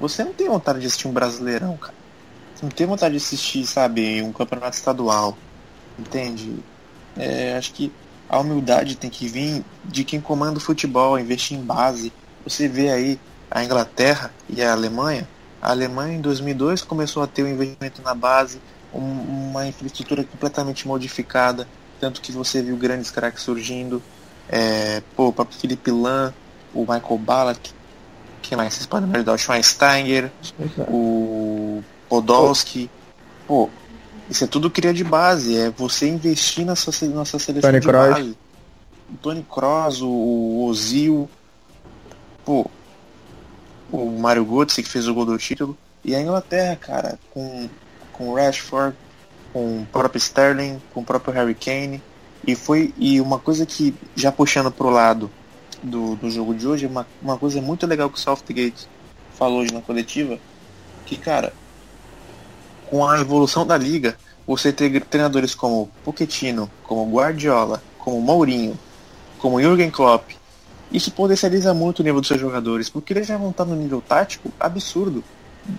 [0.00, 1.94] Você não tem vontade de assistir um brasileirão, cara.
[2.54, 5.36] Você não tem vontade de assistir, sabe, um campeonato estadual.
[5.98, 6.56] Entende?
[7.16, 7.90] É, acho que
[8.28, 12.12] a humildade tem que vir de quem comanda o futebol, investir em base.
[12.44, 13.20] Você vê aí
[13.50, 15.28] a Inglaterra e a Alemanha.
[15.60, 18.60] A Alemanha em 2002 começou a ter um investimento na base,
[18.92, 21.66] um, uma infraestrutura completamente modificada,
[22.00, 24.02] tanto que você viu grandes craques surgindo.
[24.48, 26.32] É, pô, o próprio Felipe Lan,
[26.74, 27.72] o Michael Ballack,
[28.42, 29.32] quem mais vocês podem me ajudar?
[29.32, 30.30] O Schweinsteiger,
[30.88, 32.88] o Podolski.
[33.46, 33.68] Pô,
[34.28, 38.08] isso é tudo cria de base, é você investir nessa, nessa seleção Tony de Kroos.
[38.08, 38.38] base.
[39.08, 41.30] O Tony Kroos, o Ozil,
[42.44, 42.68] pô,
[43.92, 45.76] o Mario Götze que fez o gol do título.
[46.04, 47.68] E a Inglaterra, cara, com,
[48.12, 48.96] com o Rashford,
[49.52, 52.02] com o próprio Sterling, com o próprio Harry Kane.
[52.46, 55.30] E foi e uma coisa que, já puxando pro lado
[55.82, 58.88] do, do jogo de hoje, uma, uma coisa muito legal que o Southgate
[59.34, 60.38] falou hoje na coletiva,
[61.04, 61.52] que cara,
[62.90, 64.16] com a evolução da liga,
[64.46, 68.78] você ter treinadores como Pochettino, como Guardiola, como Mourinho,
[69.38, 70.30] como Jürgen Klopp,
[70.90, 74.00] isso potencializa muito o nível dos seus jogadores, porque eles já vão estar no nível
[74.00, 75.22] tático absurdo.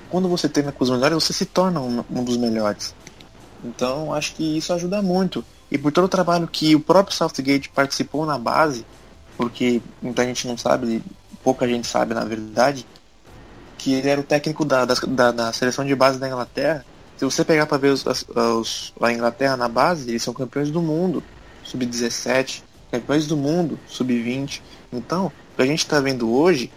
[0.09, 2.93] Quando você treina com os melhores, você se torna um, um dos melhores.
[3.63, 5.43] Então, acho que isso ajuda muito.
[5.71, 8.85] E por todo o trabalho que o próprio Southgate participou na base,
[9.37, 11.01] porque muita gente não sabe,
[11.43, 12.85] pouca gente sabe na verdade,
[13.77, 16.85] que ele era o técnico da, da, da seleção de base da Inglaterra.
[17.17, 20.81] Se você pegar para ver os, os, a Inglaterra na base, eles são campeões do
[20.81, 21.23] mundo,
[21.63, 22.61] sub-17,
[22.91, 24.61] campeões do mundo, sub-20.
[24.93, 26.71] Então, o que a gente está vendo hoje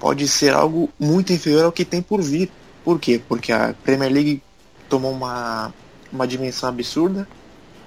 [0.00, 2.50] pode ser algo muito inferior ao que tem por vir.
[2.84, 3.20] Por quê?
[3.26, 4.42] Porque a Premier League
[4.88, 5.72] tomou uma,
[6.12, 7.26] uma dimensão absurda,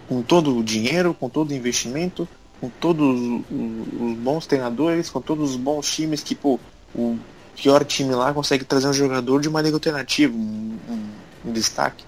[0.08, 2.28] com todo o dinheiro, com todo o investimento,
[2.60, 6.60] com todos os, bons treinadores, com todos os bons times que, pô,
[6.96, 7.18] o
[7.56, 11.10] pior time lá consegue trazer um jogador de uma liga alternativa, um, um,
[11.46, 12.04] um destaque.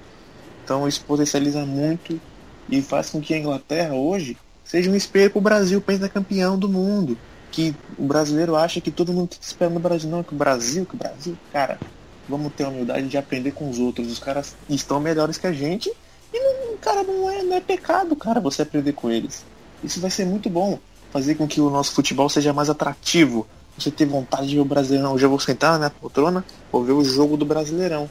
[0.64, 2.20] Então isso potencializa muito
[2.70, 6.70] e faz com que a Inglaterra hoje seja um espelho para o Brasil, campeão do
[6.70, 7.18] mundo.
[7.52, 10.10] Que o brasileiro acha que todo mundo está esperando o Brasil.
[10.10, 11.80] Não, que o Brasil, que o Brasil, cara,
[12.28, 14.12] vamos ter a humildade de aprender com os outros.
[14.12, 15.92] Os caras estão melhores que a gente
[16.32, 19.44] e, não, cara, não é, não é pecado, cara, você aprender com eles.
[19.84, 20.78] Isso vai ser muito bom.
[21.12, 23.48] Fazer com que o nosso futebol seja mais atrativo.
[23.78, 25.14] Você ter vontade de ver o Brasileirão.
[25.14, 28.10] Hoje eu vou sentar na minha poltrona, vou ver o jogo do Brasileirão.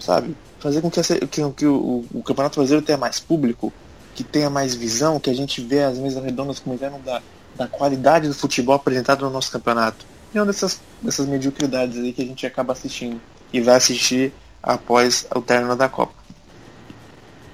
[0.00, 0.36] Sabe?
[0.58, 3.72] Fazer com que, que, que o, o Campeonato Brasileiro tenha mais público
[4.14, 7.22] que tenha mais visão, que a gente vê as mesas redondas como exemplo da,
[7.56, 10.04] da qualidade do futebol apresentado no nosso campeonato.
[10.34, 13.20] E uma dessas, dessas mediocridades aí que a gente acaba assistindo
[13.52, 14.32] e vai assistir
[14.62, 16.12] após o término da Copa.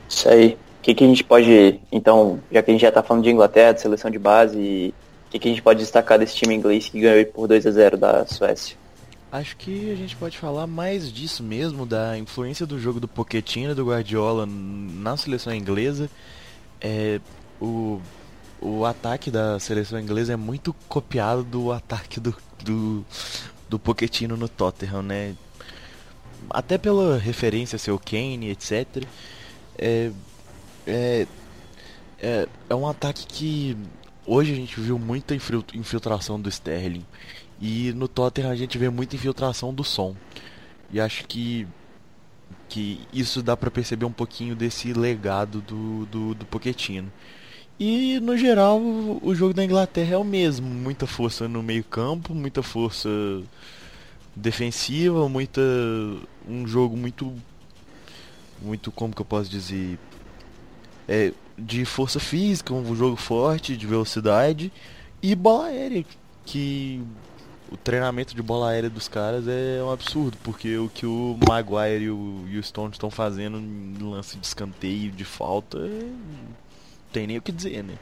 [0.08, 0.58] Isso aí.
[0.78, 3.30] O que, que a gente pode, então, já que a gente já está falando de
[3.30, 4.94] Inglaterra, de seleção de base,
[5.26, 7.70] o que, que a gente pode destacar desse time inglês que ganhou por 2 a
[7.70, 8.76] 0 da Suécia?
[9.30, 13.74] Acho que a gente pode falar mais disso mesmo, da influência do jogo do Pochettino
[13.74, 16.08] do Guardiola na seleção inglesa
[16.80, 17.20] é,
[17.60, 18.00] o,
[18.60, 23.04] o ataque da seleção inglesa é muito copiado do ataque do, do,
[23.68, 25.34] do Pochettino no Tottenham, né?
[26.50, 29.04] Até pela referência seu Kane, etc.
[29.78, 30.10] É,
[30.86, 31.26] é,
[32.20, 33.76] é, é um ataque que
[34.24, 37.04] hoje a gente viu muita infiltração do Sterling.
[37.60, 40.14] E no Tottenham a gente vê muita infiltração do som.
[40.92, 41.66] E acho que
[42.68, 47.12] que isso dá para perceber um pouquinho desse legado do, do, do Pochettino.
[47.78, 52.34] E no geral o jogo da Inglaterra é o mesmo, muita força no meio campo,
[52.34, 53.08] muita força
[54.34, 55.60] defensiva, muita
[56.48, 57.32] um jogo muito
[58.60, 59.98] muito como que eu posso dizer
[61.06, 64.72] é, de força física, um jogo forte, de velocidade
[65.22, 66.04] e bola aérea
[66.44, 67.02] que
[67.70, 72.04] o treinamento de bola aérea dos caras é um absurdo, porque o que o Maguire
[72.04, 75.80] e o, e o Stone estão fazendo em lance de escanteio, de falta, é...
[75.80, 76.56] não
[77.12, 77.94] tem nem o que dizer, né?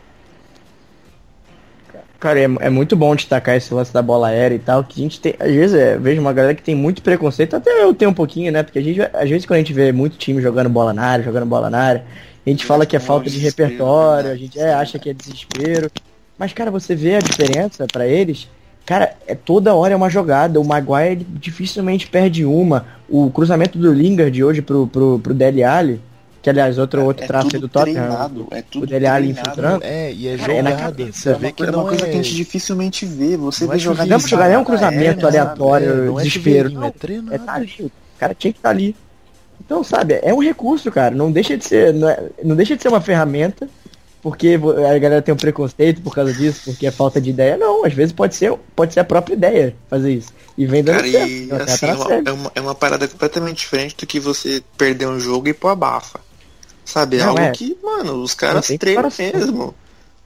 [2.19, 5.03] Cara, é, é, muito bom destacar esse lance da bola aérea e tal, que a
[5.05, 8.11] gente tem, às vezes, é, vejo uma galera que tem muito preconceito, até eu tenho
[8.11, 8.63] um pouquinho, né?
[8.63, 11.25] Porque a gente, às vezes, quando a gente vê muito time jogando bola na área,
[11.25, 12.05] jogando bola na área,
[12.47, 15.91] a gente fala que é falta de repertório, a gente é, acha que é desespero.
[16.39, 18.49] Mas, cara, você vê a diferença para eles,
[18.87, 20.61] Cara, é toda hora é uma jogada.
[20.61, 22.85] O Maguire dificilmente perde uma.
[23.09, 26.01] O cruzamento do Lingard hoje pro, pro, pro Dele Alli,
[26.43, 28.49] que aliás outro, é, outro é traço do Tottenham.
[28.51, 29.83] É tudo o Dele Alli infiltrando.
[29.83, 30.53] É, e é jogada.
[30.53, 31.33] É na cabeça.
[31.33, 33.39] Você vê que é uma coisa que a gente dificilmente vê.
[33.39, 36.71] Você vê jogar Não, jogar é um cruzamento aleatório, não desespero.
[36.71, 37.35] Não, é treinado.
[37.35, 37.73] É tá ali.
[37.81, 38.95] O cara tinha que estar tá ali.
[39.65, 41.15] Então, sabe, é um recurso, cara.
[41.15, 43.67] Não deixa de ser, não, é, não deixa de ser uma ferramenta
[44.25, 47.59] porque a galera tem um preconceito por causa disso, porque é falta de ideia.
[47.59, 50.33] Não, às vezes pode ser, pode ser a própria ideia fazer isso.
[50.57, 51.29] E vem dando Cara, certo.
[51.29, 55.09] E, assim, é, uma, é, uma, é uma parada completamente diferente do que você perder
[55.09, 56.21] um jogo e pôr a bafa.
[56.87, 57.19] Sabe?
[57.19, 57.51] É algo é.
[57.51, 59.75] que, mano, os caras treinam mesmo.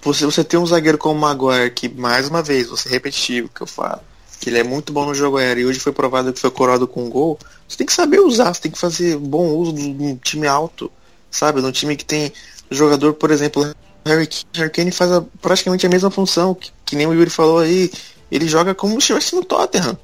[0.03, 3.63] Você, você tem um zagueiro como o Maguire, que, mais uma vez, você repetitivo que
[3.63, 4.01] eu falo,
[4.39, 6.87] que ele é muito bom no jogo aéreo e hoje foi provado que foi coroado
[6.87, 7.37] com gol,
[7.67, 10.89] você tem que saber usar, você tem que fazer bom uso de um time alto,
[11.29, 11.61] sabe?
[11.61, 12.33] De um time que tem
[12.71, 13.75] jogador, por exemplo,
[14.09, 14.29] Harry,
[14.73, 17.91] Kane faz a, praticamente a mesma função, que, que, nem o Yuri falou aí.
[18.31, 19.97] Ele joga como se estivesse no Tottenham,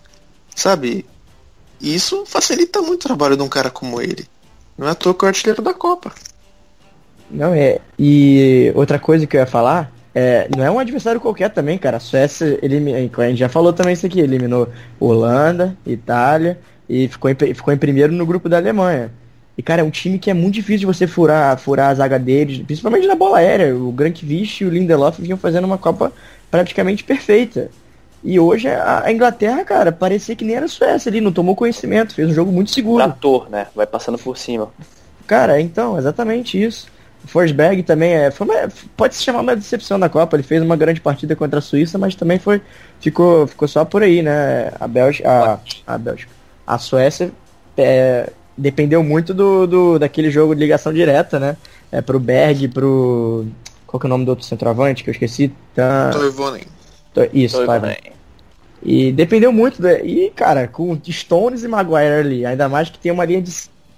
[0.55, 1.05] sabe?
[1.81, 4.27] E isso facilita muito o trabalho de um cara como ele.
[4.79, 6.13] Não é à toa que é o artilheiro da Copa.
[7.31, 7.81] Não é.
[7.99, 11.97] E outra coisa que eu ia falar, é, não é um adversário qualquer também, cara.
[11.97, 17.31] A Suécia, ele, a gente já falou também isso aqui, eliminou Holanda, Itália e ficou
[17.31, 19.11] em, ficou em primeiro no grupo da Alemanha.
[19.57, 22.19] E, cara, é um time que é muito difícil de você furar, furar a zaga
[22.19, 23.75] deles, principalmente na bola aérea.
[23.75, 26.13] O Grankvist e o Lindelof vinham fazendo uma Copa
[26.51, 27.71] praticamente perfeita.
[28.23, 32.15] E hoje a Inglaterra, cara, parecia que nem era a Suécia ali, não tomou conhecimento,
[32.15, 33.05] fez um jogo muito seguro.
[33.05, 33.67] Trator, né?
[33.75, 34.73] Vai passando por cima.
[35.27, 36.89] Cara, então, exatamente isso.
[37.23, 40.37] O Forsberg também é, uma, pode se chamar uma decepção da Copa.
[40.37, 42.61] Ele fez uma grande partida contra a Suíça, mas também foi
[42.99, 44.73] ficou, ficou só por aí, né?
[44.81, 46.31] A Bélgica, a, a Bélgica,
[46.67, 47.31] a Suécia
[47.77, 51.57] é, dependeu muito do, do daquele jogo de ligação direta, né?
[51.91, 53.47] É pro Berg, pro
[53.87, 55.53] qual que é o nome do outro centroavante que eu esqueci?
[55.75, 56.11] Tá...
[56.11, 56.63] Toivonen.
[57.33, 57.97] Isso, Toivonen.
[58.83, 59.81] E dependeu muito.
[59.81, 63.51] De, e, cara, com Stones e Maguire ali, ainda mais que tem uma linha de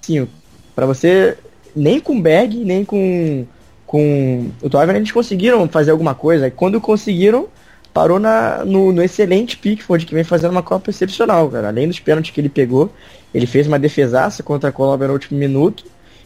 [0.02, 0.28] 5.
[0.74, 1.38] para você
[1.74, 3.46] nem com Berg, nem com,
[3.86, 6.46] com o Toivonen eles conseguiram fazer alguma coisa.
[6.46, 7.48] E quando conseguiram,
[7.94, 11.68] parou na, no, no excelente Pickford, que vem fazendo uma Copa excepcional, cara.
[11.68, 12.92] Além dos pênaltis que ele pegou,
[13.35, 15.85] ele fez uma defesaça contra a Colômbia no último minuto.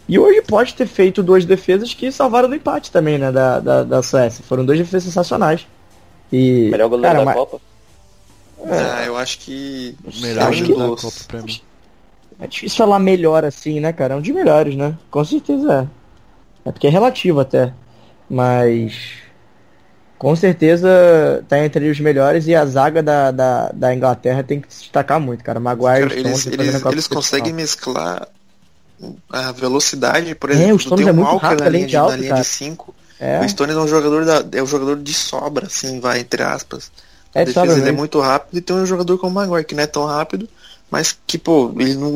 [0.09, 3.83] E hoje pode ter feito duas defesas que salvaram do empate também, né, da, da,
[3.85, 4.45] da Suécia.
[4.45, 5.67] Foram duas defesas sensacionais.
[6.33, 7.35] E, Melhor goleiro cara, da mas...
[7.35, 7.61] Copa?
[8.67, 9.97] É, ah, eu acho que...
[10.21, 11.61] Melhor goleiro da Copa pra mim.
[12.41, 14.15] É difícil falar melhor assim, né, cara?
[14.15, 14.97] É um dos melhores, né?
[15.11, 15.89] Com certeza
[16.65, 16.69] é.
[16.71, 17.73] É porque é relativo até.
[18.29, 18.95] Mas.
[20.21, 24.67] Com certeza tá entre os melhores e a zaga da, da, da Inglaterra tem que
[24.69, 25.59] se destacar muito, cara.
[25.59, 28.29] Maguire cara, eles, eles, eles conseguem mesclar
[29.33, 31.97] a velocidade, por exemplo, é, o Stones tem um é muito rápido, na linha, de,
[31.97, 32.95] alto, na linha de 5.
[33.19, 33.41] É.
[33.41, 36.93] O Stones é um jogador da, é um jogador de sobra, assim, vai, entre aspas.
[37.35, 39.75] A é, defesa ele é muito rápido e tem um jogador como o Maguire, que
[39.75, 40.47] não é tão rápido,
[40.91, 42.11] mas que, pô, ele não,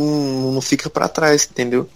[0.53, 1.89] não fica para trás, entendeu?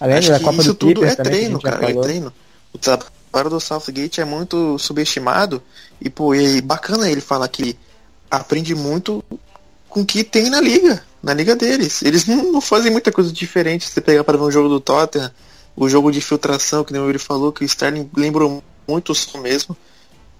[0.00, 2.32] Além Acho da que Copa isso do tudo é treino, cara, é treino.
[2.72, 2.78] O
[3.36, 5.62] trabalho do Southgate é muito subestimado
[6.00, 7.76] e, pô, e bacana ele falar que
[8.30, 9.22] aprende muito
[9.88, 12.02] com o que tem na liga, na liga deles.
[12.02, 13.84] Eles não, não fazem muita coisa diferente.
[13.84, 15.30] Se você pegar para ver um jogo do Tottenham,
[15.76, 19.14] o jogo de filtração, que nem o Yuri falou, que o Sterling lembrou muito o
[19.14, 19.76] som mesmo.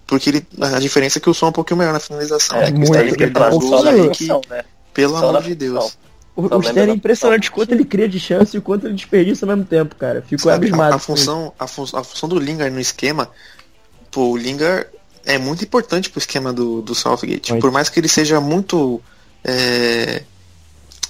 [0.06, 2.56] Porque ele, a diferença é que o som é um pouquinho melhor na finalização.
[2.58, 2.78] É, né?
[2.78, 4.64] muito, o Sterling é, que, né?
[4.94, 5.98] Pelo Só amor de Deus.
[6.36, 9.48] O, o Sterling é impressionante quanto ele cria de chance e quanto ele desperdiça ao
[9.48, 10.20] mesmo tempo, cara.
[10.20, 10.92] Fico abismado.
[10.92, 13.30] A, a função, a, fun a, função do Lingard no esquema,
[14.10, 14.86] pô, o Lingard
[15.24, 17.52] é muito importante pro esquema do, do Southgate.
[17.52, 17.62] Muito.
[17.62, 19.00] Por mais que ele seja muito
[19.42, 20.22] é,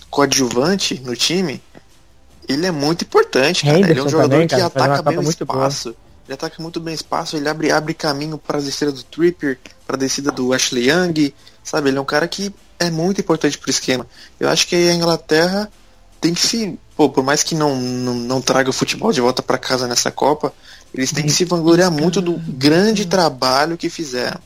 [0.08, 1.60] coadjuvante no time,
[2.48, 3.78] ele é muito importante, cara.
[3.78, 5.88] Henderson ele é um jogador também, que ataca bem o espaço.
[5.90, 6.06] Boa.
[6.26, 9.58] Ele ataca muito bem o espaço, ele abre, abre caminho para a descida do Tripper,
[9.86, 11.90] para a descida do Ashley Young, sabe?
[11.90, 14.06] Ele é um cara que é muito importante pro esquema.
[14.38, 15.70] Eu acho que a Inglaterra
[16.20, 16.78] tem que se.
[16.96, 20.10] Pô, por mais que não, não, não traga o futebol de volta para casa nessa
[20.10, 20.52] Copa,
[20.94, 24.40] eles têm que se vangloriar muito do grande trabalho que fizeram.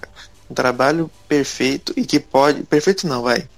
[0.51, 2.64] Um trabalho perfeito e que pode.
[2.64, 3.49] Perfeito não, vai.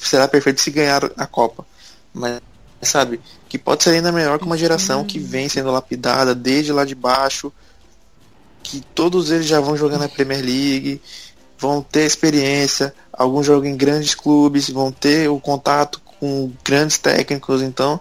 [0.00, 1.64] Será perfeito se ganhar a Copa.
[2.12, 2.40] Mas,
[2.82, 6.84] sabe, que pode ser ainda melhor que uma geração que vem sendo lapidada desde lá
[6.84, 7.50] de baixo.
[8.62, 11.00] Que todos eles já vão jogar na Premier League
[11.62, 17.62] vão ter experiência, alguns jogam em grandes clubes, vão ter o contato com grandes técnicos,
[17.62, 18.00] então,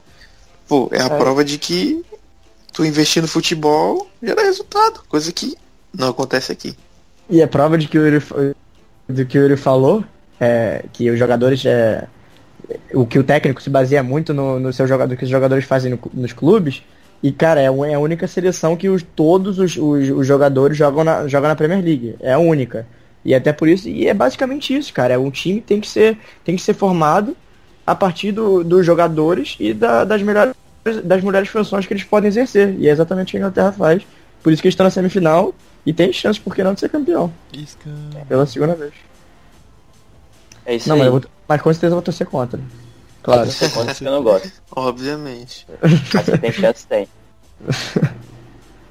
[0.67, 1.09] pô, é a é.
[1.09, 2.03] prova de que
[2.73, 5.55] tu investir no futebol gera resultado, coisa que
[5.93, 6.75] não acontece aqui.
[7.29, 8.55] E é prova de que o Yuri,
[9.07, 10.03] do que o Yuri falou,
[10.39, 12.07] é, que os jogadores é,
[12.93, 15.91] o que o técnico se baseia muito no, no seu jogador que os jogadores fazem
[15.91, 16.81] no, nos clubes
[17.21, 21.03] e cara é, é a única seleção que os, todos os, os, os, jogadores jogam
[21.03, 22.87] na, jogam na Premier League é a única
[23.23, 25.19] e até por isso, e é basicamente isso, cara.
[25.19, 27.35] Um time tem que ser, tem que ser formado
[27.85, 30.55] a partir do, dos jogadores e da, das, melhores,
[31.03, 32.75] das melhores funções que eles podem exercer.
[32.79, 34.03] E é exatamente o que a Inglaterra faz.
[34.41, 35.53] Por isso que eles estão na semifinal
[35.85, 37.31] e tem chance, por que não, de ser campeão.
[37.53, 37.89] Isca.
[38.27, 38.93] Pela segunda vez.
[40.65, 41.01] É isso não, aí.
[41.03, 42.59] Mas, vou, mas, com certeza eu vou torcer contra.
[43.21, 43.43] Claro.
[43.43, 44.51] Torcer contra que eu não gosto.
[44.75, 45.67] Obviamente.
[46.13, 47.07] Mas se tem chance, tem.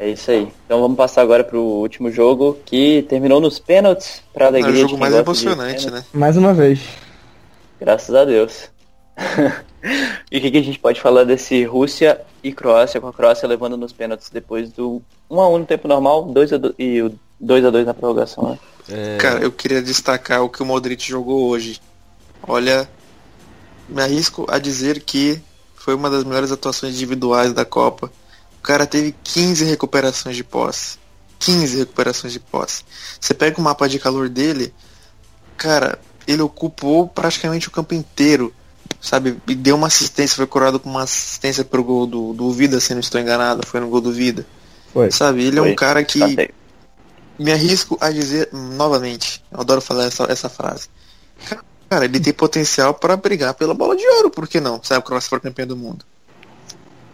[0.01, 0.51] É isso aí.
[0.65, 4.81] Então vamos passar agora pro último jogo que terminou nos pênaltis para alegria.
[4.81, 6.03] É o jogo mais emocionante, né?
[6.11, 6.81] Mais uma vez.
[7.79, 8.71] Graças a Deus.
[10.33, 13.47] e o que, que, a gente pode falar desse Rússia e Croácia, com a Croácia
[13.47, 17.85] levando nos pênaltis depois do 1x1 no tempo normal 2 a 2, e o 2x2
[17.85, 18.59] na prorrogação, né?
[18.89, 19.19] É...
[19.19, 21.79] Cara, eu queria destacar o que o Modric jogou hoje.
[22.49, 22.89] Olha,
[23.87, 25.39] me arrisco a dizer que
[25.75, 28.11] foi uma das melhores atuações individuais da Copa.
[28.61, 30.99] O cara teve 15 recuperações de posse.
[31.39, 32.85] 15 recuperações de posse.
[33.19, 34.73] Você pega o mapa de calor dele,
[35.57, 38.55] cara, ele ocupou praticamente o campo inteiro.
[39.01, 39.41] Sabe?
[39.49, 42.93] E deu uma assistência, foi curado com uma assistência pro gol do, do Vida, se
[42.93, 44.45] não estou enganado, foi no gol do Vida.
[44.93, 45.11] Foi.
[45.11, 45.43] Sabe?
[45.43, 45.69] Ele foi.
[45.69, 46.21] é um cara que.
[47.39, 50.89] Me arrisco a dizer novamente, eu adoro falar essa, essa frase.
[51.89, 54.79] Cara, ele tem potencial para brigar pela bola de ouro, por que não?
[54.83, 56.05] Sabe, quando for campeão do mundo.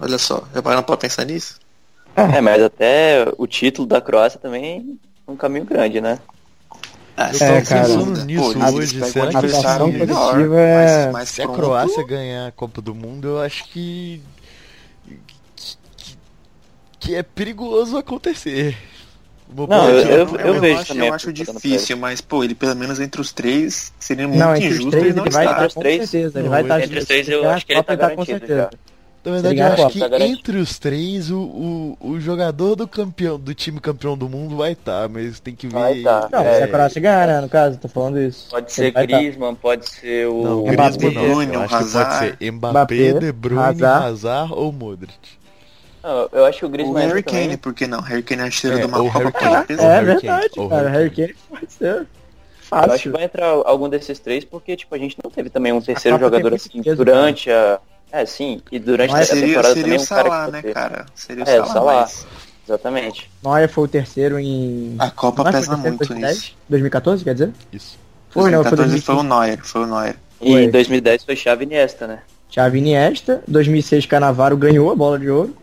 [0.00, 1.58] Olha só, já pararam pra pensar nisso?
[2.16, 6.18] É, mas até o título da Croácia também é um caminho grande, né?
[7.18, 7.88] Ah, é, cara,
[8.26, 11.06] nisso Pô, hoje, será que a melhor, é...
[11.06, 14.20] mas, mas se a Croácia ganhar a Copa do Mundo, eu acho que,
[15.96, 16.16] que
[17.00, 18.76] que é perigoso acontecer.
[19.48, 20.46] Não, pôr eu- eu- ó.
[20.46, 23.32] eu vejo acho, também eu a acho difícil, mas, pô, ele pelo menos entre os
[23.32, 25.52] três seria muito Não, entre os injusto três ele ele não vai estar.
[25.52, 26.00] Entre com os três?
[26.00, 26.38] certeza.
[26.38, 28.24] Ele Não, vai estar Entre os três, eu acho que ele a tá com garantido
[28.24, 28.60] certeza.
[28.60, 28.70] já.
[29.26, 30.38] Na verdade, eu ganhar a acho que tá garantido.
[30.38, 34.72] entre os três, o, o, o jogador do campeão, do time campeão do mundo vai
[34.72, 35.74] estar, mas tem que ver.
[35.74, 36.28] Vai tá.
[36.32, 36.58] Não, É.
[36.58, 37.40] se a Croácia ganhar, né?
[37.40, 38.48] No caso, tô falando isso.
[38.50, 39.02] Pode ser tá.
[39.04, 41.22] Griezmann, pode ser o Não, Mbappé, Griezmann não.
[41.34, 42.36] Bruyne, Eu o acho que pode Hazard.
[42.38, 44.04] ser Mbappé, Mbappé, De Bruyne, Hazard.
[44.06, 45.12] Hazard ou Modric.
[46.02, 47.44] Não, eu acho que o O Griezmann Harry entra também.
[47.48, 48.00] Kane, por que não?
[48.00, 49.66] Harry Kane é artilheiro É, de uma Copa Harry.
[49.70, 50.88] É Harry Kane, verdade, cara.
[50.88, 53.12] Harry Harry Kane pode ser Eu acho que fácil.
[53.12, 56.54] vai entrar algum desses três, porque tipo, a gente não teve também um terceiro jogador
[56.54, 57.80] assim peso, durante a.
[58.20, 60.62] É, sim, e durante Mas a Seria, temporada seria também o um cara Salah, né,
[60.62, 61.06] cara?
[61.14, 62.00] Seria o É, Salah, Salah.
[62.00, 62.26] mas
[62.66, 63.30] Exatamente.
[63.44, 64.96] Neuer foi o terceiro em.
[64.98, 66.08] a Copa Não que pesa muito em nisso.
[66.08, 66.56] 2010?
[66.68, 67.52] 2014, quer dizer?
[67.72, 67.98] Isso.
[68.30, 69.28] Foi, não, foi 2014 foi o 2015.
[69.28, 70.16] Neuer, foi o Neuer.
[70.40, 70.64] E Foi.
[70.64, 72.18] em 2010 foi Xavi e Iniesta, né?
[72.50, 73.42] Xavi Iniesta.
[73.46, 75.56] 2006, Canavaro ganhou a bola de ouro.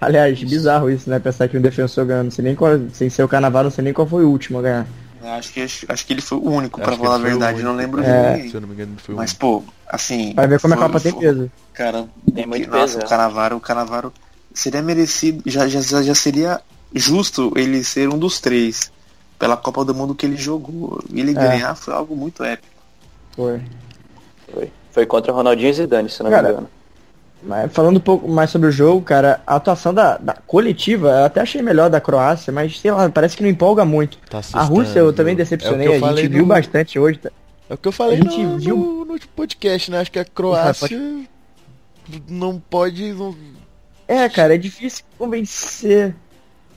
[0.00, 1.18] Aliás, bizarro isso, né?
[1.18, 2.24] Pensar que um defensor ganhou.
[2.24, 4.58] Não sei nem qual, sem ser o Canavaro, não sei nem qual foi o último
[4.58, 4.86] a ganhar.
[5.22, 7.62] Eu Acho que, acho, que ele foi o único, Acho pra falar a verdade.
[7.62, 8.36] Não lembro É.
[8.38, 8.50] de.
[8.50, 10.32] Se eu não me engano, foi o Mas, pô, assim.
[10.34, 11.50] Vai ver como a foi- Copa tem foi- peso.
[11.72, 13.08] Cara, Tem o muito que- nossa, peso, o é.
[13.08, 14.12] Canavaro, o Canavaro
[14.54, 16.60] seria merecido, já, já, já seria
[16.94, 18.90] justo ele ser um dos três
[19.38, 21.02] pela Copa do Mundo que ele jogou.
[21.12, 22.72] Ele ganhar foi algo muito épico.
[23.34, 23.60] Foi.
[24.52, 24.72] Foi.
[24.92, 26.70] Foi contra Ronaldinho e Zidane, se não Cara, me engano.
[27.42, 31.24] Mas falando um pouco mais sobre o jogo, cara, a atuação da, da coletiva, eu
[31.26, 34.18] até achei melhor da Croácia, mas sei lá, parece que não empolga muito.
[34.28, 35.44] Tá A Rússia eu também viu?
[35.44, 37.18] decepcionei, É a eu falei gente viu no- bastante hoje.
[37.18, 37.30] tá?
[37.68, 40.00] É o que eu falei A gente no, viu- no, no podcast, né?
[40.00, 40.98] Acho que a Croácia
[42.28, 43.12] não pode.
[43.12, 43.34] Não...
[44.08, 46.14] É, cara, é difícil convencer.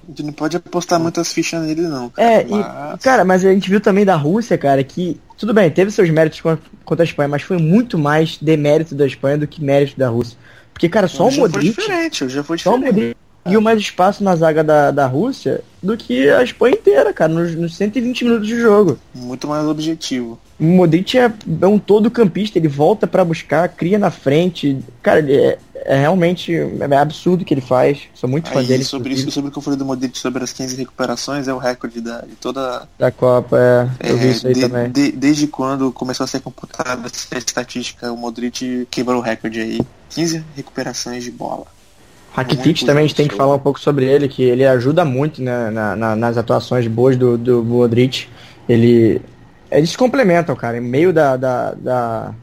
[0.03, 2.09] A gente não pode apostar muitas fichas nele, não.
[2.09, 2.99] Cara, É, e, mas...
[3.01, 6.41] cara, mas a gente viu também da Rússia, cara, que tudo bem, teve seus méritos
[6.41, 10.09] con- contra a Espanha, mas foi muito mais demérito da Espanha do que mérito da
[10.09, 10.35] Rússia.
[10.79, 12.95] Porque, cara, só o já foi Modric, diferente, foi só o diferente.
[12.95, 17.31] Modric conseguiu mais espaço na zaga da, da Rússia do que a Espanha inteira, cara,
[17.31, 18.97] nos, nos 120 minutos de jogo.
[19.15, 20.37] Muito mais objetivo.
[20.59, 21.31] O Modric é,
[21.61, 24.77] é um todo campista, ele volta pra buscar, cria na frente.
[25.01, 27.99] Cara, ele é, é realmente é absurdo o que ele faz.
[28.13, 28.83] Sou muito fã Aí, dele.
[28.83, 31.57] sobre isso, sobre o que eu falei do Modric sobre as 15 recuperações, é o
[31.57, 34.91] recorde da, de toda Da Copa, é, eu vi É, isso aí de- também.
[34.91, 39.79] de- desde quando começou a ser computada essa estatística, o Modric quebrou o recorde aí.
[40.09, 41.67] 15 recuperações de bola.
[42.33, 45.41] Rakitic também a gente tem que falar um pouco sobre ele, que ele ajuda muito
[45.41, 48.27] né, na- na- nas atuações boas do, do Modric.
[48.67, 49.21] Ele,
[49.71, 52.33] eles se complementam, cara, em meio da, da, da,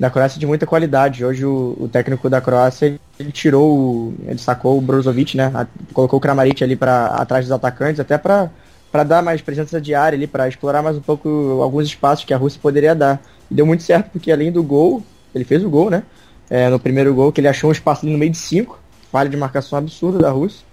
[0.00, 1.24] da Croácia de muita qualidade.
[1.24, 5.66] Hoje o, o técnico da Croácia, ele tirou, o- ele sacou o Brozovic, né, a-
[5.92, 8.50] colocou o Kramaric ali para atrás dos atacantes, até para
[8.90, 12.32] para dar mais presença de área ali, para explorar mais um pouco alguns espaços que
[12.32, 13.20] a Rússia poderia dar.
[13.50, 15.02] E deu muito certo, porque além do gol,
[15.34, 16.04] ele fez o gol, né,
[16.48, 18.78] é, no primeiro gol, que ele achou um espaço ali no meio de cinco,
[19.14, 20.66] falha de marcação absurda da Rússia.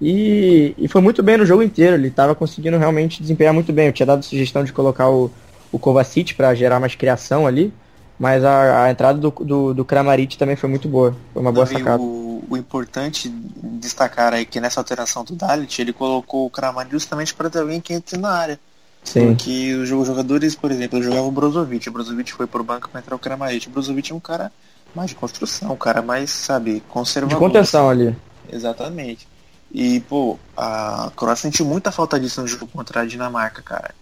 [0.00, 3.88] E, e foi muito bem no jogo inteiro, ele estava conseguindo realmente desempenhar muito bem.
[3.88, 5.30] Eu tinha dado sugestão de colocar o,
[5.70, 7.70] o Kovacic para gerar mais criação ali,
[8.18, 11.14] mas a, a entrada do, do, do Kramaric também foi muito boa.
[11.34, 12.02] Foi uma boa sacada.
[12.02, 17.34] o, o importante destacar aí que nessa alteração do Dalit, ele colocou o Kramaric justamente
[17.34, 18.58] para ter alguém que entre na área.
[19.04, 19.26] Sim.
[19.26, 22.88] Porque os jo- jogadores, por exemplo, eu jogava o Brozovic, o Brozovic foi pro banco
[22.88, 23.68] para entrar o Kramaric.
[23.68, 24.50] O Brozovic é um cara
[24.94, 27.38] mais de construção, um cara mais, sabe, De conservador.
[27.38, 28.14] contenção ali.
[28.50, 29.26] Exatamente.
[29.72, 33.94] E, pô, a Croácia sentiu muita falta disso no jogo contra a Dinamarca, cara.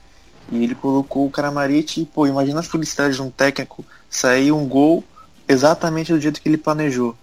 [0.50, 4.66] E ele colocou o Kramaric e, pô, imagina a felicidade de um técnico sair um
[4.66, 5.04] gol
[5.48, 7.14] exatamente do jeito que ele planejou.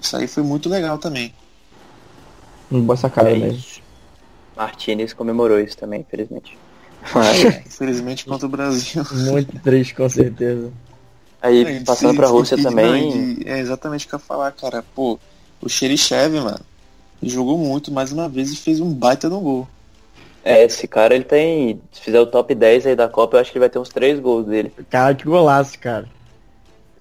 [0.00, 1.32] Isso aí foi muito legal também.
[2.70, 3.62] Uma boa sacada É mesmo.
[4.56, 6.58] Martinez comemorou isso também, infelizmente.
[7.14, 9.04] Mas, Infelizmente contra o Brasil.
[9.12, 10.72] Muito triste, com certeza.
[11.42, 14.18] Aí, É, passando sim, pra Rússia sim, também, não, e é exatamente o que eu
[14.18, 14.82] ia falar, cara.
[14.94, 15.18] Pô,
[15.60, 16.60] o Xerichev, mano,
[17.22, 19.68] jogou muito mais uma vez e fez um baita no gol.
[20.44, 23.50] é, esse cara, ele tem, se fizer o top 10 aí da Copa, eu acho
[23.52, 24.72] que ele vai ter uns 3 gols dele.
[24.90, 26.08] Cara, que golaço, cara.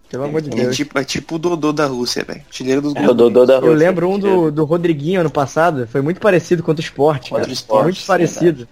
[0.09, 0.75] Pelo amor de É Deus.
[0.75, 2.45] tipo, é tipo o Dodô da Rússia, velho.
[2.47, 3.67] Artilheiro dos É o Dodô da Rússia.
[3.67, 7.45] Eu lembro um do, do Rodriguinho ano passado, foi muito parecido contra o Sport, cara.
[7.45, 8.67] Contra o Sport, muito parecido.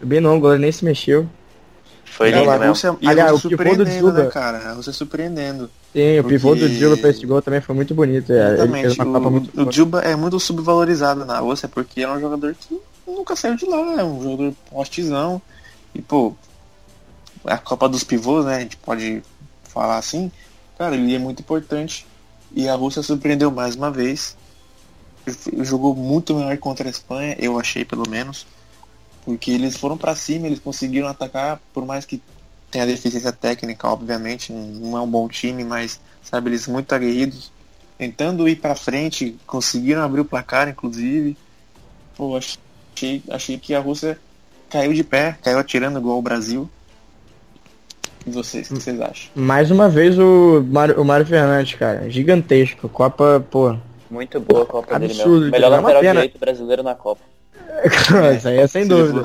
[0.00, 1.28] Bem não, o goleiro nem se mexeu.
[2.16, 2.68] Foi lindo a mesmo.
[2.72, 4.30] Rússia, a Aliás, Rússia o pivô do surpreendendo, né, Djuba.
[4.30, 4.70] cara?
[4.70, 5.70] A Rússia surpreendendo.
[5.92, 8.32] Sim, o pivô do Djula pra esse gol também foi muito bonito.
[8.32, 9.02] É, Exatamente.
[9.02, 9.72] uma Copa muito O, o.
[9.72, 14.00] Juba é muito subvalorizado na Rússia porque é um jogador que nunca saiu de lá.
[14.00, 15.42] É um jogador postezão.
[15.94, 16.34] E, pô,
[17.44, 18.56] a Copa dos Pivôs, né?
[18.56, 19.22] A gente pode
[19.64, 20.32] falar assim.
[20.78, 22.06] Cara, ele é muito importante.
[22.54, 24.34] E a Rússia surpreendeu mais uma vez.
[25.60, 28.46] Jogou muito melhor contra a Espanha, eu achei pelo menos.
[29.26, 32.22] Porque eles foram pra cima, eles conseguiram atacar, por mais que
[32.70, 37.50] tenha deficiência técnica, obviamente, não é um bom time, mas sabe, eles muito aguerridos.
[37.98, 41.36] tentando ir pra frente, conseguiram abrir o placar, inclusive.
[42.16, 44.16] Pô, achei, achei que a Rússia
[44.70, 46.70] caiu de pé, caiu atirando igual o Brasil.
[48.24, 49.30] E vocês, o que vocês acham?
[49.34, 52.08] Mais uma vez o Mário, o Mário Fernandes, cara.
[52.10, 52.88] Gigantesco.
[52.88, 53.76] Copa, pô.
[54.10, 55.50] Muito boa a Copa dele Absurdo, mesmo.
[55.50, 57.22] Melhor é lateral direito brasileiro na Copa.
[58.36, 59.22] Isso aí é sem dúvida.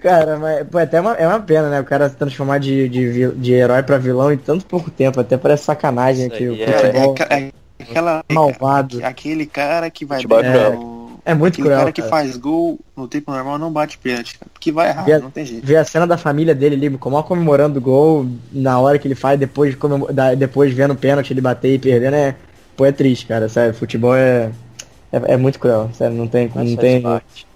[0.00, 1.80] Cara, mas pô, até uma, é uma pena, né?
[1.80, 5.20] O cara se transformar de, de, de herói pra vilão em tanto pouco tempo.
[5.20, 6.48] Até parece sacanagem aqui.
[6.48, 8.24] O é- Cara, é, futebol aqua- é aquela.
[8.30, 9.04] malvado.
[9.04, 11.78] Aquele cara que vai Futebol é É muito Aquele cruel.
[11.80, 12.10] cara que cara.
[12.10, 14.50] faz gol no tempo normal não bate pênalti, cara.
[14.52, 15.66] Porque vai errar, não tem jeito.
[15.66, 19.14] Ver a cena da família dele ali, como comemorando o gol na hora que ele
[19.16, 22.34] faz, depois, comemo- da- depois vendo o pênalti ele bater e perdendo, é,
[22.76, 23.48] pô, é triste, cara.
[23.48, 24.50] Sério, futebol é,
[25.12, 25.90] é, é muito cruel.
[25.94, 26.50] Sério, não tem.
[26.54, 27.46] Mas não faz tem parte.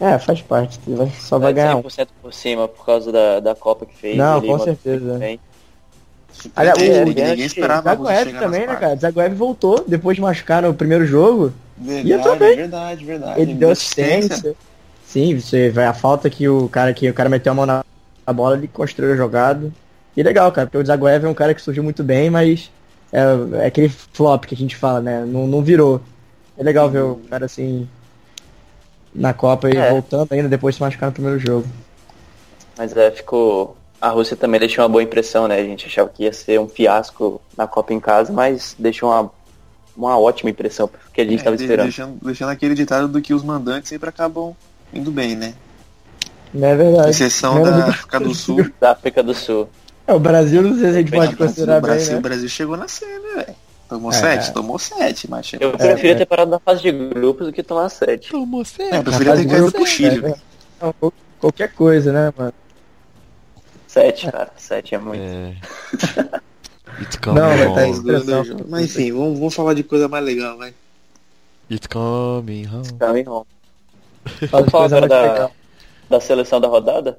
[0.00, 0.80] É, faz parte.
[1.20, 1.82] Só vai Vai ganhar um.
[1.82, 4.16] 100% por cima por causa da, da Copa que fez.
[4.16, 5.18] Não, ele com certeza.
[6.56, 7.90] Aliás, Ninguém- o- ninguém o esperava
[8.24, 8.96] chegar também, né, cara?
[8.96, 11.52] Zaguev voltou depois de machucar no primeiro jogo.
[11.78, 12.56] Verdade, E entrou bem.
[12.56, 13.40] verdade, verdade.
[13.40, 14.54] Ele deu assistência.
[15.06, 17.84] Sim, você vai a falta que o cara que o cara meteu a mão na,
[18.26, 19.70] na bola, ele construiu a jogada.
[20.16, 22.68] E legal, cara, porque o Zaguev é um cara que surgiu muito bem, mas
[23.12, 23.22] é,
[23.62, 25.24] é aquele flop que a gente fala, né?
[25.24, 26.00] Não, não virou.
[26.56, 27.88] É legal ver o cara assim
[29.14, 29.90] na Copa e É.
[29.90, 31.66] voltando ainda depois de se machucar no primeiro jogo.
[32.76, 33.76] Mas é, ficou.
[34.00, 35.58] A Rússia também deixou uma boa impressão, né?
[35.58, 39.30] A gente achava que ia ser um fiasco na Copa em casa, mas deixou uma,
[39.96, 41.86] uma ótima impressão, porque a gente É, estava de- esperando.
[41.86, 44.54] deixando, deixando aquele ditado do que os mandantes sempre acabam
[44.92, 45.54] indo bem, né?
[46.52, 47.10] Não é verdade.
[47.10, 48.70] Exceção da África do Sul.
[48.80, 49.68] Da África do Sul.
[50.06, 52.16] É, o Brasil, não sei se a gente pode o considerar o Brasil, bem, o
[52.16, 52.20] né?
[52.22, 53.54] Brasil chegou na cena, velho.
[53.94, 54.14] Tomou É.
[54.14, 54.52] sete?
[54.52, 55.68] Tomou sete, mas chegou.
[55.70, 56.14] Eu preferia é.
[56.16, 58.28] ter parado na fase de grupos do que tomar sete.
[58.30, 58.94] Tomou É, certo.
[58.94, 60.36] eu preferia ter caído grupo, pro Chile, é, velho.
[60.82, 62.52] Não, qual- qualquer coisa, né, mano?
[63.86, 64.50] Sete, cara.
[64.56, 65.22] Sete é muito.
[65.22, 65.54] É.
[67.00, 67.74] It's coming Não, vai home.
[67.74, 68.44] tá Mas, expressão.
[68.68, 70.74] Mas enfim, vamos, vamos falar de coisa mais legal, vai.
[71.70, 72.98] It's coming home.
[72.98, 73.46] Coming home.
[74.50, 75.52] Vamos falar agora da, legal.
[76.08, 77.18] da seleção da rodada?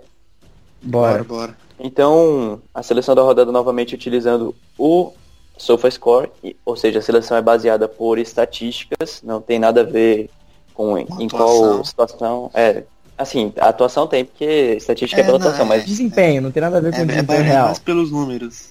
[0.81, 1.23] Bora.
[1.23, 1.55] bora.
[1.79, 5.13] Então, a seleção da rodada novamente utilizando o
[5.57, 6.29] SofaScore,
[6.65, 10.29] ou seja, a seleção é baseada por estatísticas, não tem nada a ver
[10.73, 11.59] com em, Com em atuação.
[11.73, 12.51] qual situação.
[12.53, 12.83] É,
[13.17, 15.69] assim, a atuação tem, porque estatística é, É, pela não, atuação, é.
[15.69, 17.65] mas Desempenho, não tem nada a ver com É, é, desempenho é real.
[17.67, 18.69] mais pelos números.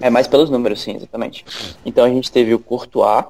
[0.00, 1.44] é mais pelos números, sim, exatamente.
[1.84, 3.24] Então a gente teve o Courtois,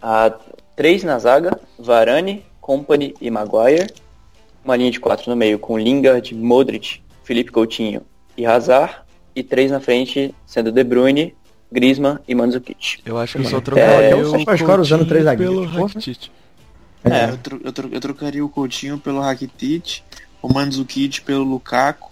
[0.00, 0.32] a,
[0.74, 3.92] três na zaga, Varane, Company e Maguire,
[4.64, 8.00] uma linha de quatro no meio com Lingard, Modric, Felipe Coutinho
[8.36, 8.96] e Hazard,
[9.36, 11.34] e três na frente sendo De Bruyne,
[11.74, 13.00] Griezmann e Mandzukic.
[13.04, 15.66] Eu acho que eu só É, trocaria eu o que agora usando três Coutinho pelo.
[15.66, 16.30] Rakitic.
[17.04, 17.24] É.
[17.30, 20.00] Eu, tro- eu, tro- eu trocaria o Coutinho pelo Rakitic,
[20.40, 22.10] o Mandzukic pelo Lukaku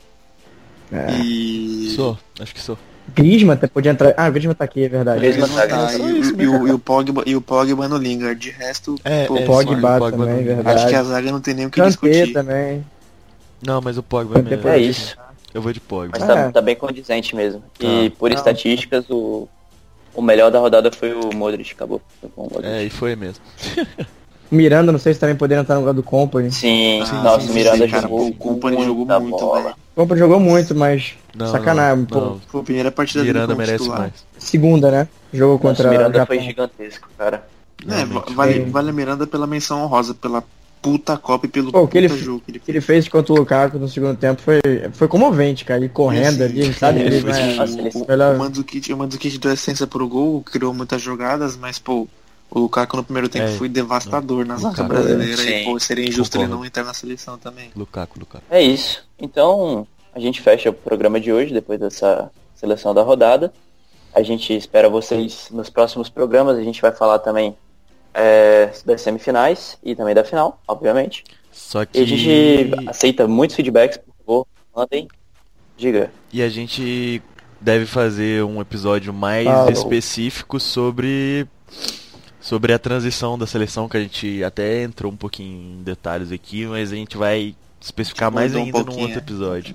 [0.92, 1.12] É.
[1.12, 1.92] e...
[1.96, 2.76] Sou, acho que sou.
[3.14, 4.12] Griezmann até podia entrar.
[4.16, 5.20] Ah, o Griezmann tá aqui, é verdade.
[5.20, 6.10] Griezmann Griezmann tá, tá, né?
[6.10, 8.38] e, Isso, o- e o, e o Pogba, e o Pogba no Lingard.
[8.40, 10.76] De resto, É, pô, é, Pogba o também, não- verdade.
[10.78, 12.32] acho que a zaga não tem nem o que Kanté discutir.
[12.32, 12.84] também.
[13.64, 14.66] Não, mas o Pogba é melhor.
[14.66, 15.16] É isso.
[15.54, 16.16] Eu vou de Pogba.
[16.18, 16.26] Mas É.
[16.34, 17.62] tá, tá bem condizente mesmo.
[17.80, 18.16] E Tá.
[18.18, 18.36] por Não.
[18.36, 19.48] estatísticas, o,
[20.14, 22.00] o melhor da rodada foi o Modric, acabou.
[22.36, 22.66] O Modric.
[22.66, 23.42] É, e foi mesmo.
[24.50, 26.52] Miranda, não sei se também poderia entrar no lugar do Company.
[26.52, 29.62] Sim, Ah, nossa, sim, o Miranda sim, jogou o Company jogou muito, bola.
[29.62, 29.74] velho.
[29.96, 31.98] O Company jogou muito, mas Não, sacanagem.
[32.00, 32.20] não, pô.
[32.20, 32.40] não.
[32.48, 33.98] Foi a primeira partida Miranda merece titular.
[34.00, 34.12] mais.
[34.36, 35.08] Segunda, né?
[35.32, 37.48] Jogou Nossa, contra Miranda foi gigantesco, cara.
[37.88, 38.70] É, vale, Sim.
[38.70, 40.44] vale a Miranda pela menção honrosa, pela
[40.82, 42.74] puta Copa e pelo Pô, o puta que ele- jogo que ele O que fez.
[42.76, 44.60] ele fez contra o Lukaku no segundo tempo foi,
[44.92, 45.78] foi comovente, cara.
[45.80, 47.00] Ele correndo Esse- ali, sabe?
[47.00, 49.86] é, Ele foi- não é- Nossa, ele- o, Pela- o Mandzukic, o Mandzukic deu essência
[49.86, 52.08] pro gol, criou muitas jogadas, mas, pô,
[52.50, 55.48] o Lukaku no primeiro tempo É, foi devastador na zaga brasileira sim.
[55.62, 56.60] e, pô, seria injusto ele Concordo.
[56.60, 57.70] não entrar na seleção também.
[57.76, 58.44] Lukaku, Lukaku.
[58.50, 59.04] É isso.
[59.18, 63.52] Então, a gente fecha o programa de hoje, depois dessa seleção da rodada.
[64.14, 66.58] A gente espera vocês nos próximos programas.
[66.58, 67.56] A gente vai falar também
[68.14, 71.24] é, das semifinais e também da final, obviamente.
[71.50, 71.98] Só E que.
[71.98, 75.08] a gente aceita muitos feedbacks, por favor, mandem.
[75.76, 76.10] Diga.
[76.32, 77.22] E a gente
[77.60, 79.70] deve fazer um episódio mais Falou.
[79.70, 81.46] específico sobre
[82.40, 86.66] sobre a transição da seleção que a gente até entrou um pouquinho em detalhes aqui,
[86.66, 89.22] mas a gente vai especificar gente mais um ainda num pouquinho, outro é.
[89.22, 89.74] episódio.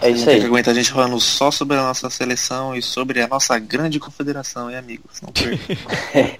[0.00, 0.46] É isso Não tem que aí.
[0.46, 4.70] aguentar a gente falando só sobre a nossa seleção e sobre a nossa grande confederação,
[4.70, 5.20] hein, amigos?
[5.20, 5.32] Não.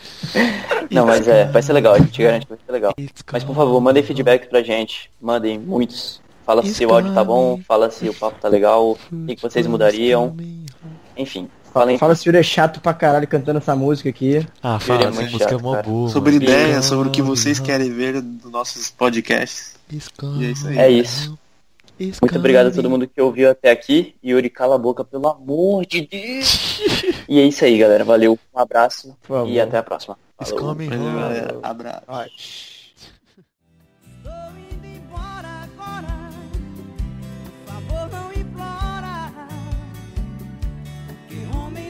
[0.91, 2.95] Não, mas é, vai ser legal, a gente garante que vai ser legal.
[3.33, 5.11] Mas por favor, mandem feedback pra gente.
[5.21, 6.21] Mandem muitos.
[6.45, 9.43] Fala se o áudio tá bom, fala se o papo tá legal, o que, que
[9.43, 10.37] vocês mudariam.
[11.17, 11.97] Enfim, falem.
[11.99, 14.45] Fala se o Yuri é chato pra caralho cantando essa música aqui.
[14.63, 15.87] Ah, Ele fala, é essa música é chato, mó cara.
[15.89, 16.09] boa.
[16.09, 19.77] sobre ideias, sobre o que vocês querem ver dos nossos podcasts.
[19.91, 19.97] E
[20.45, 20.79] é isso aí.
[20.79, 21.39] É isso.
[22.21, 24.15] Muito obrigado a todo mundo que ouviu até aqui.
[24.25, 26.81] Yuri, cala a boca, pelo amor de Deus.
[27.29, 28.05] e é isso aí, galera.
[28.05, 30.19] Valeu, um abraço e até a próxima.
[30.41, 31.59] Escome, galera.
[31.63, 32.03] Abraço.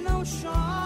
[0.03, 0.82] não chora.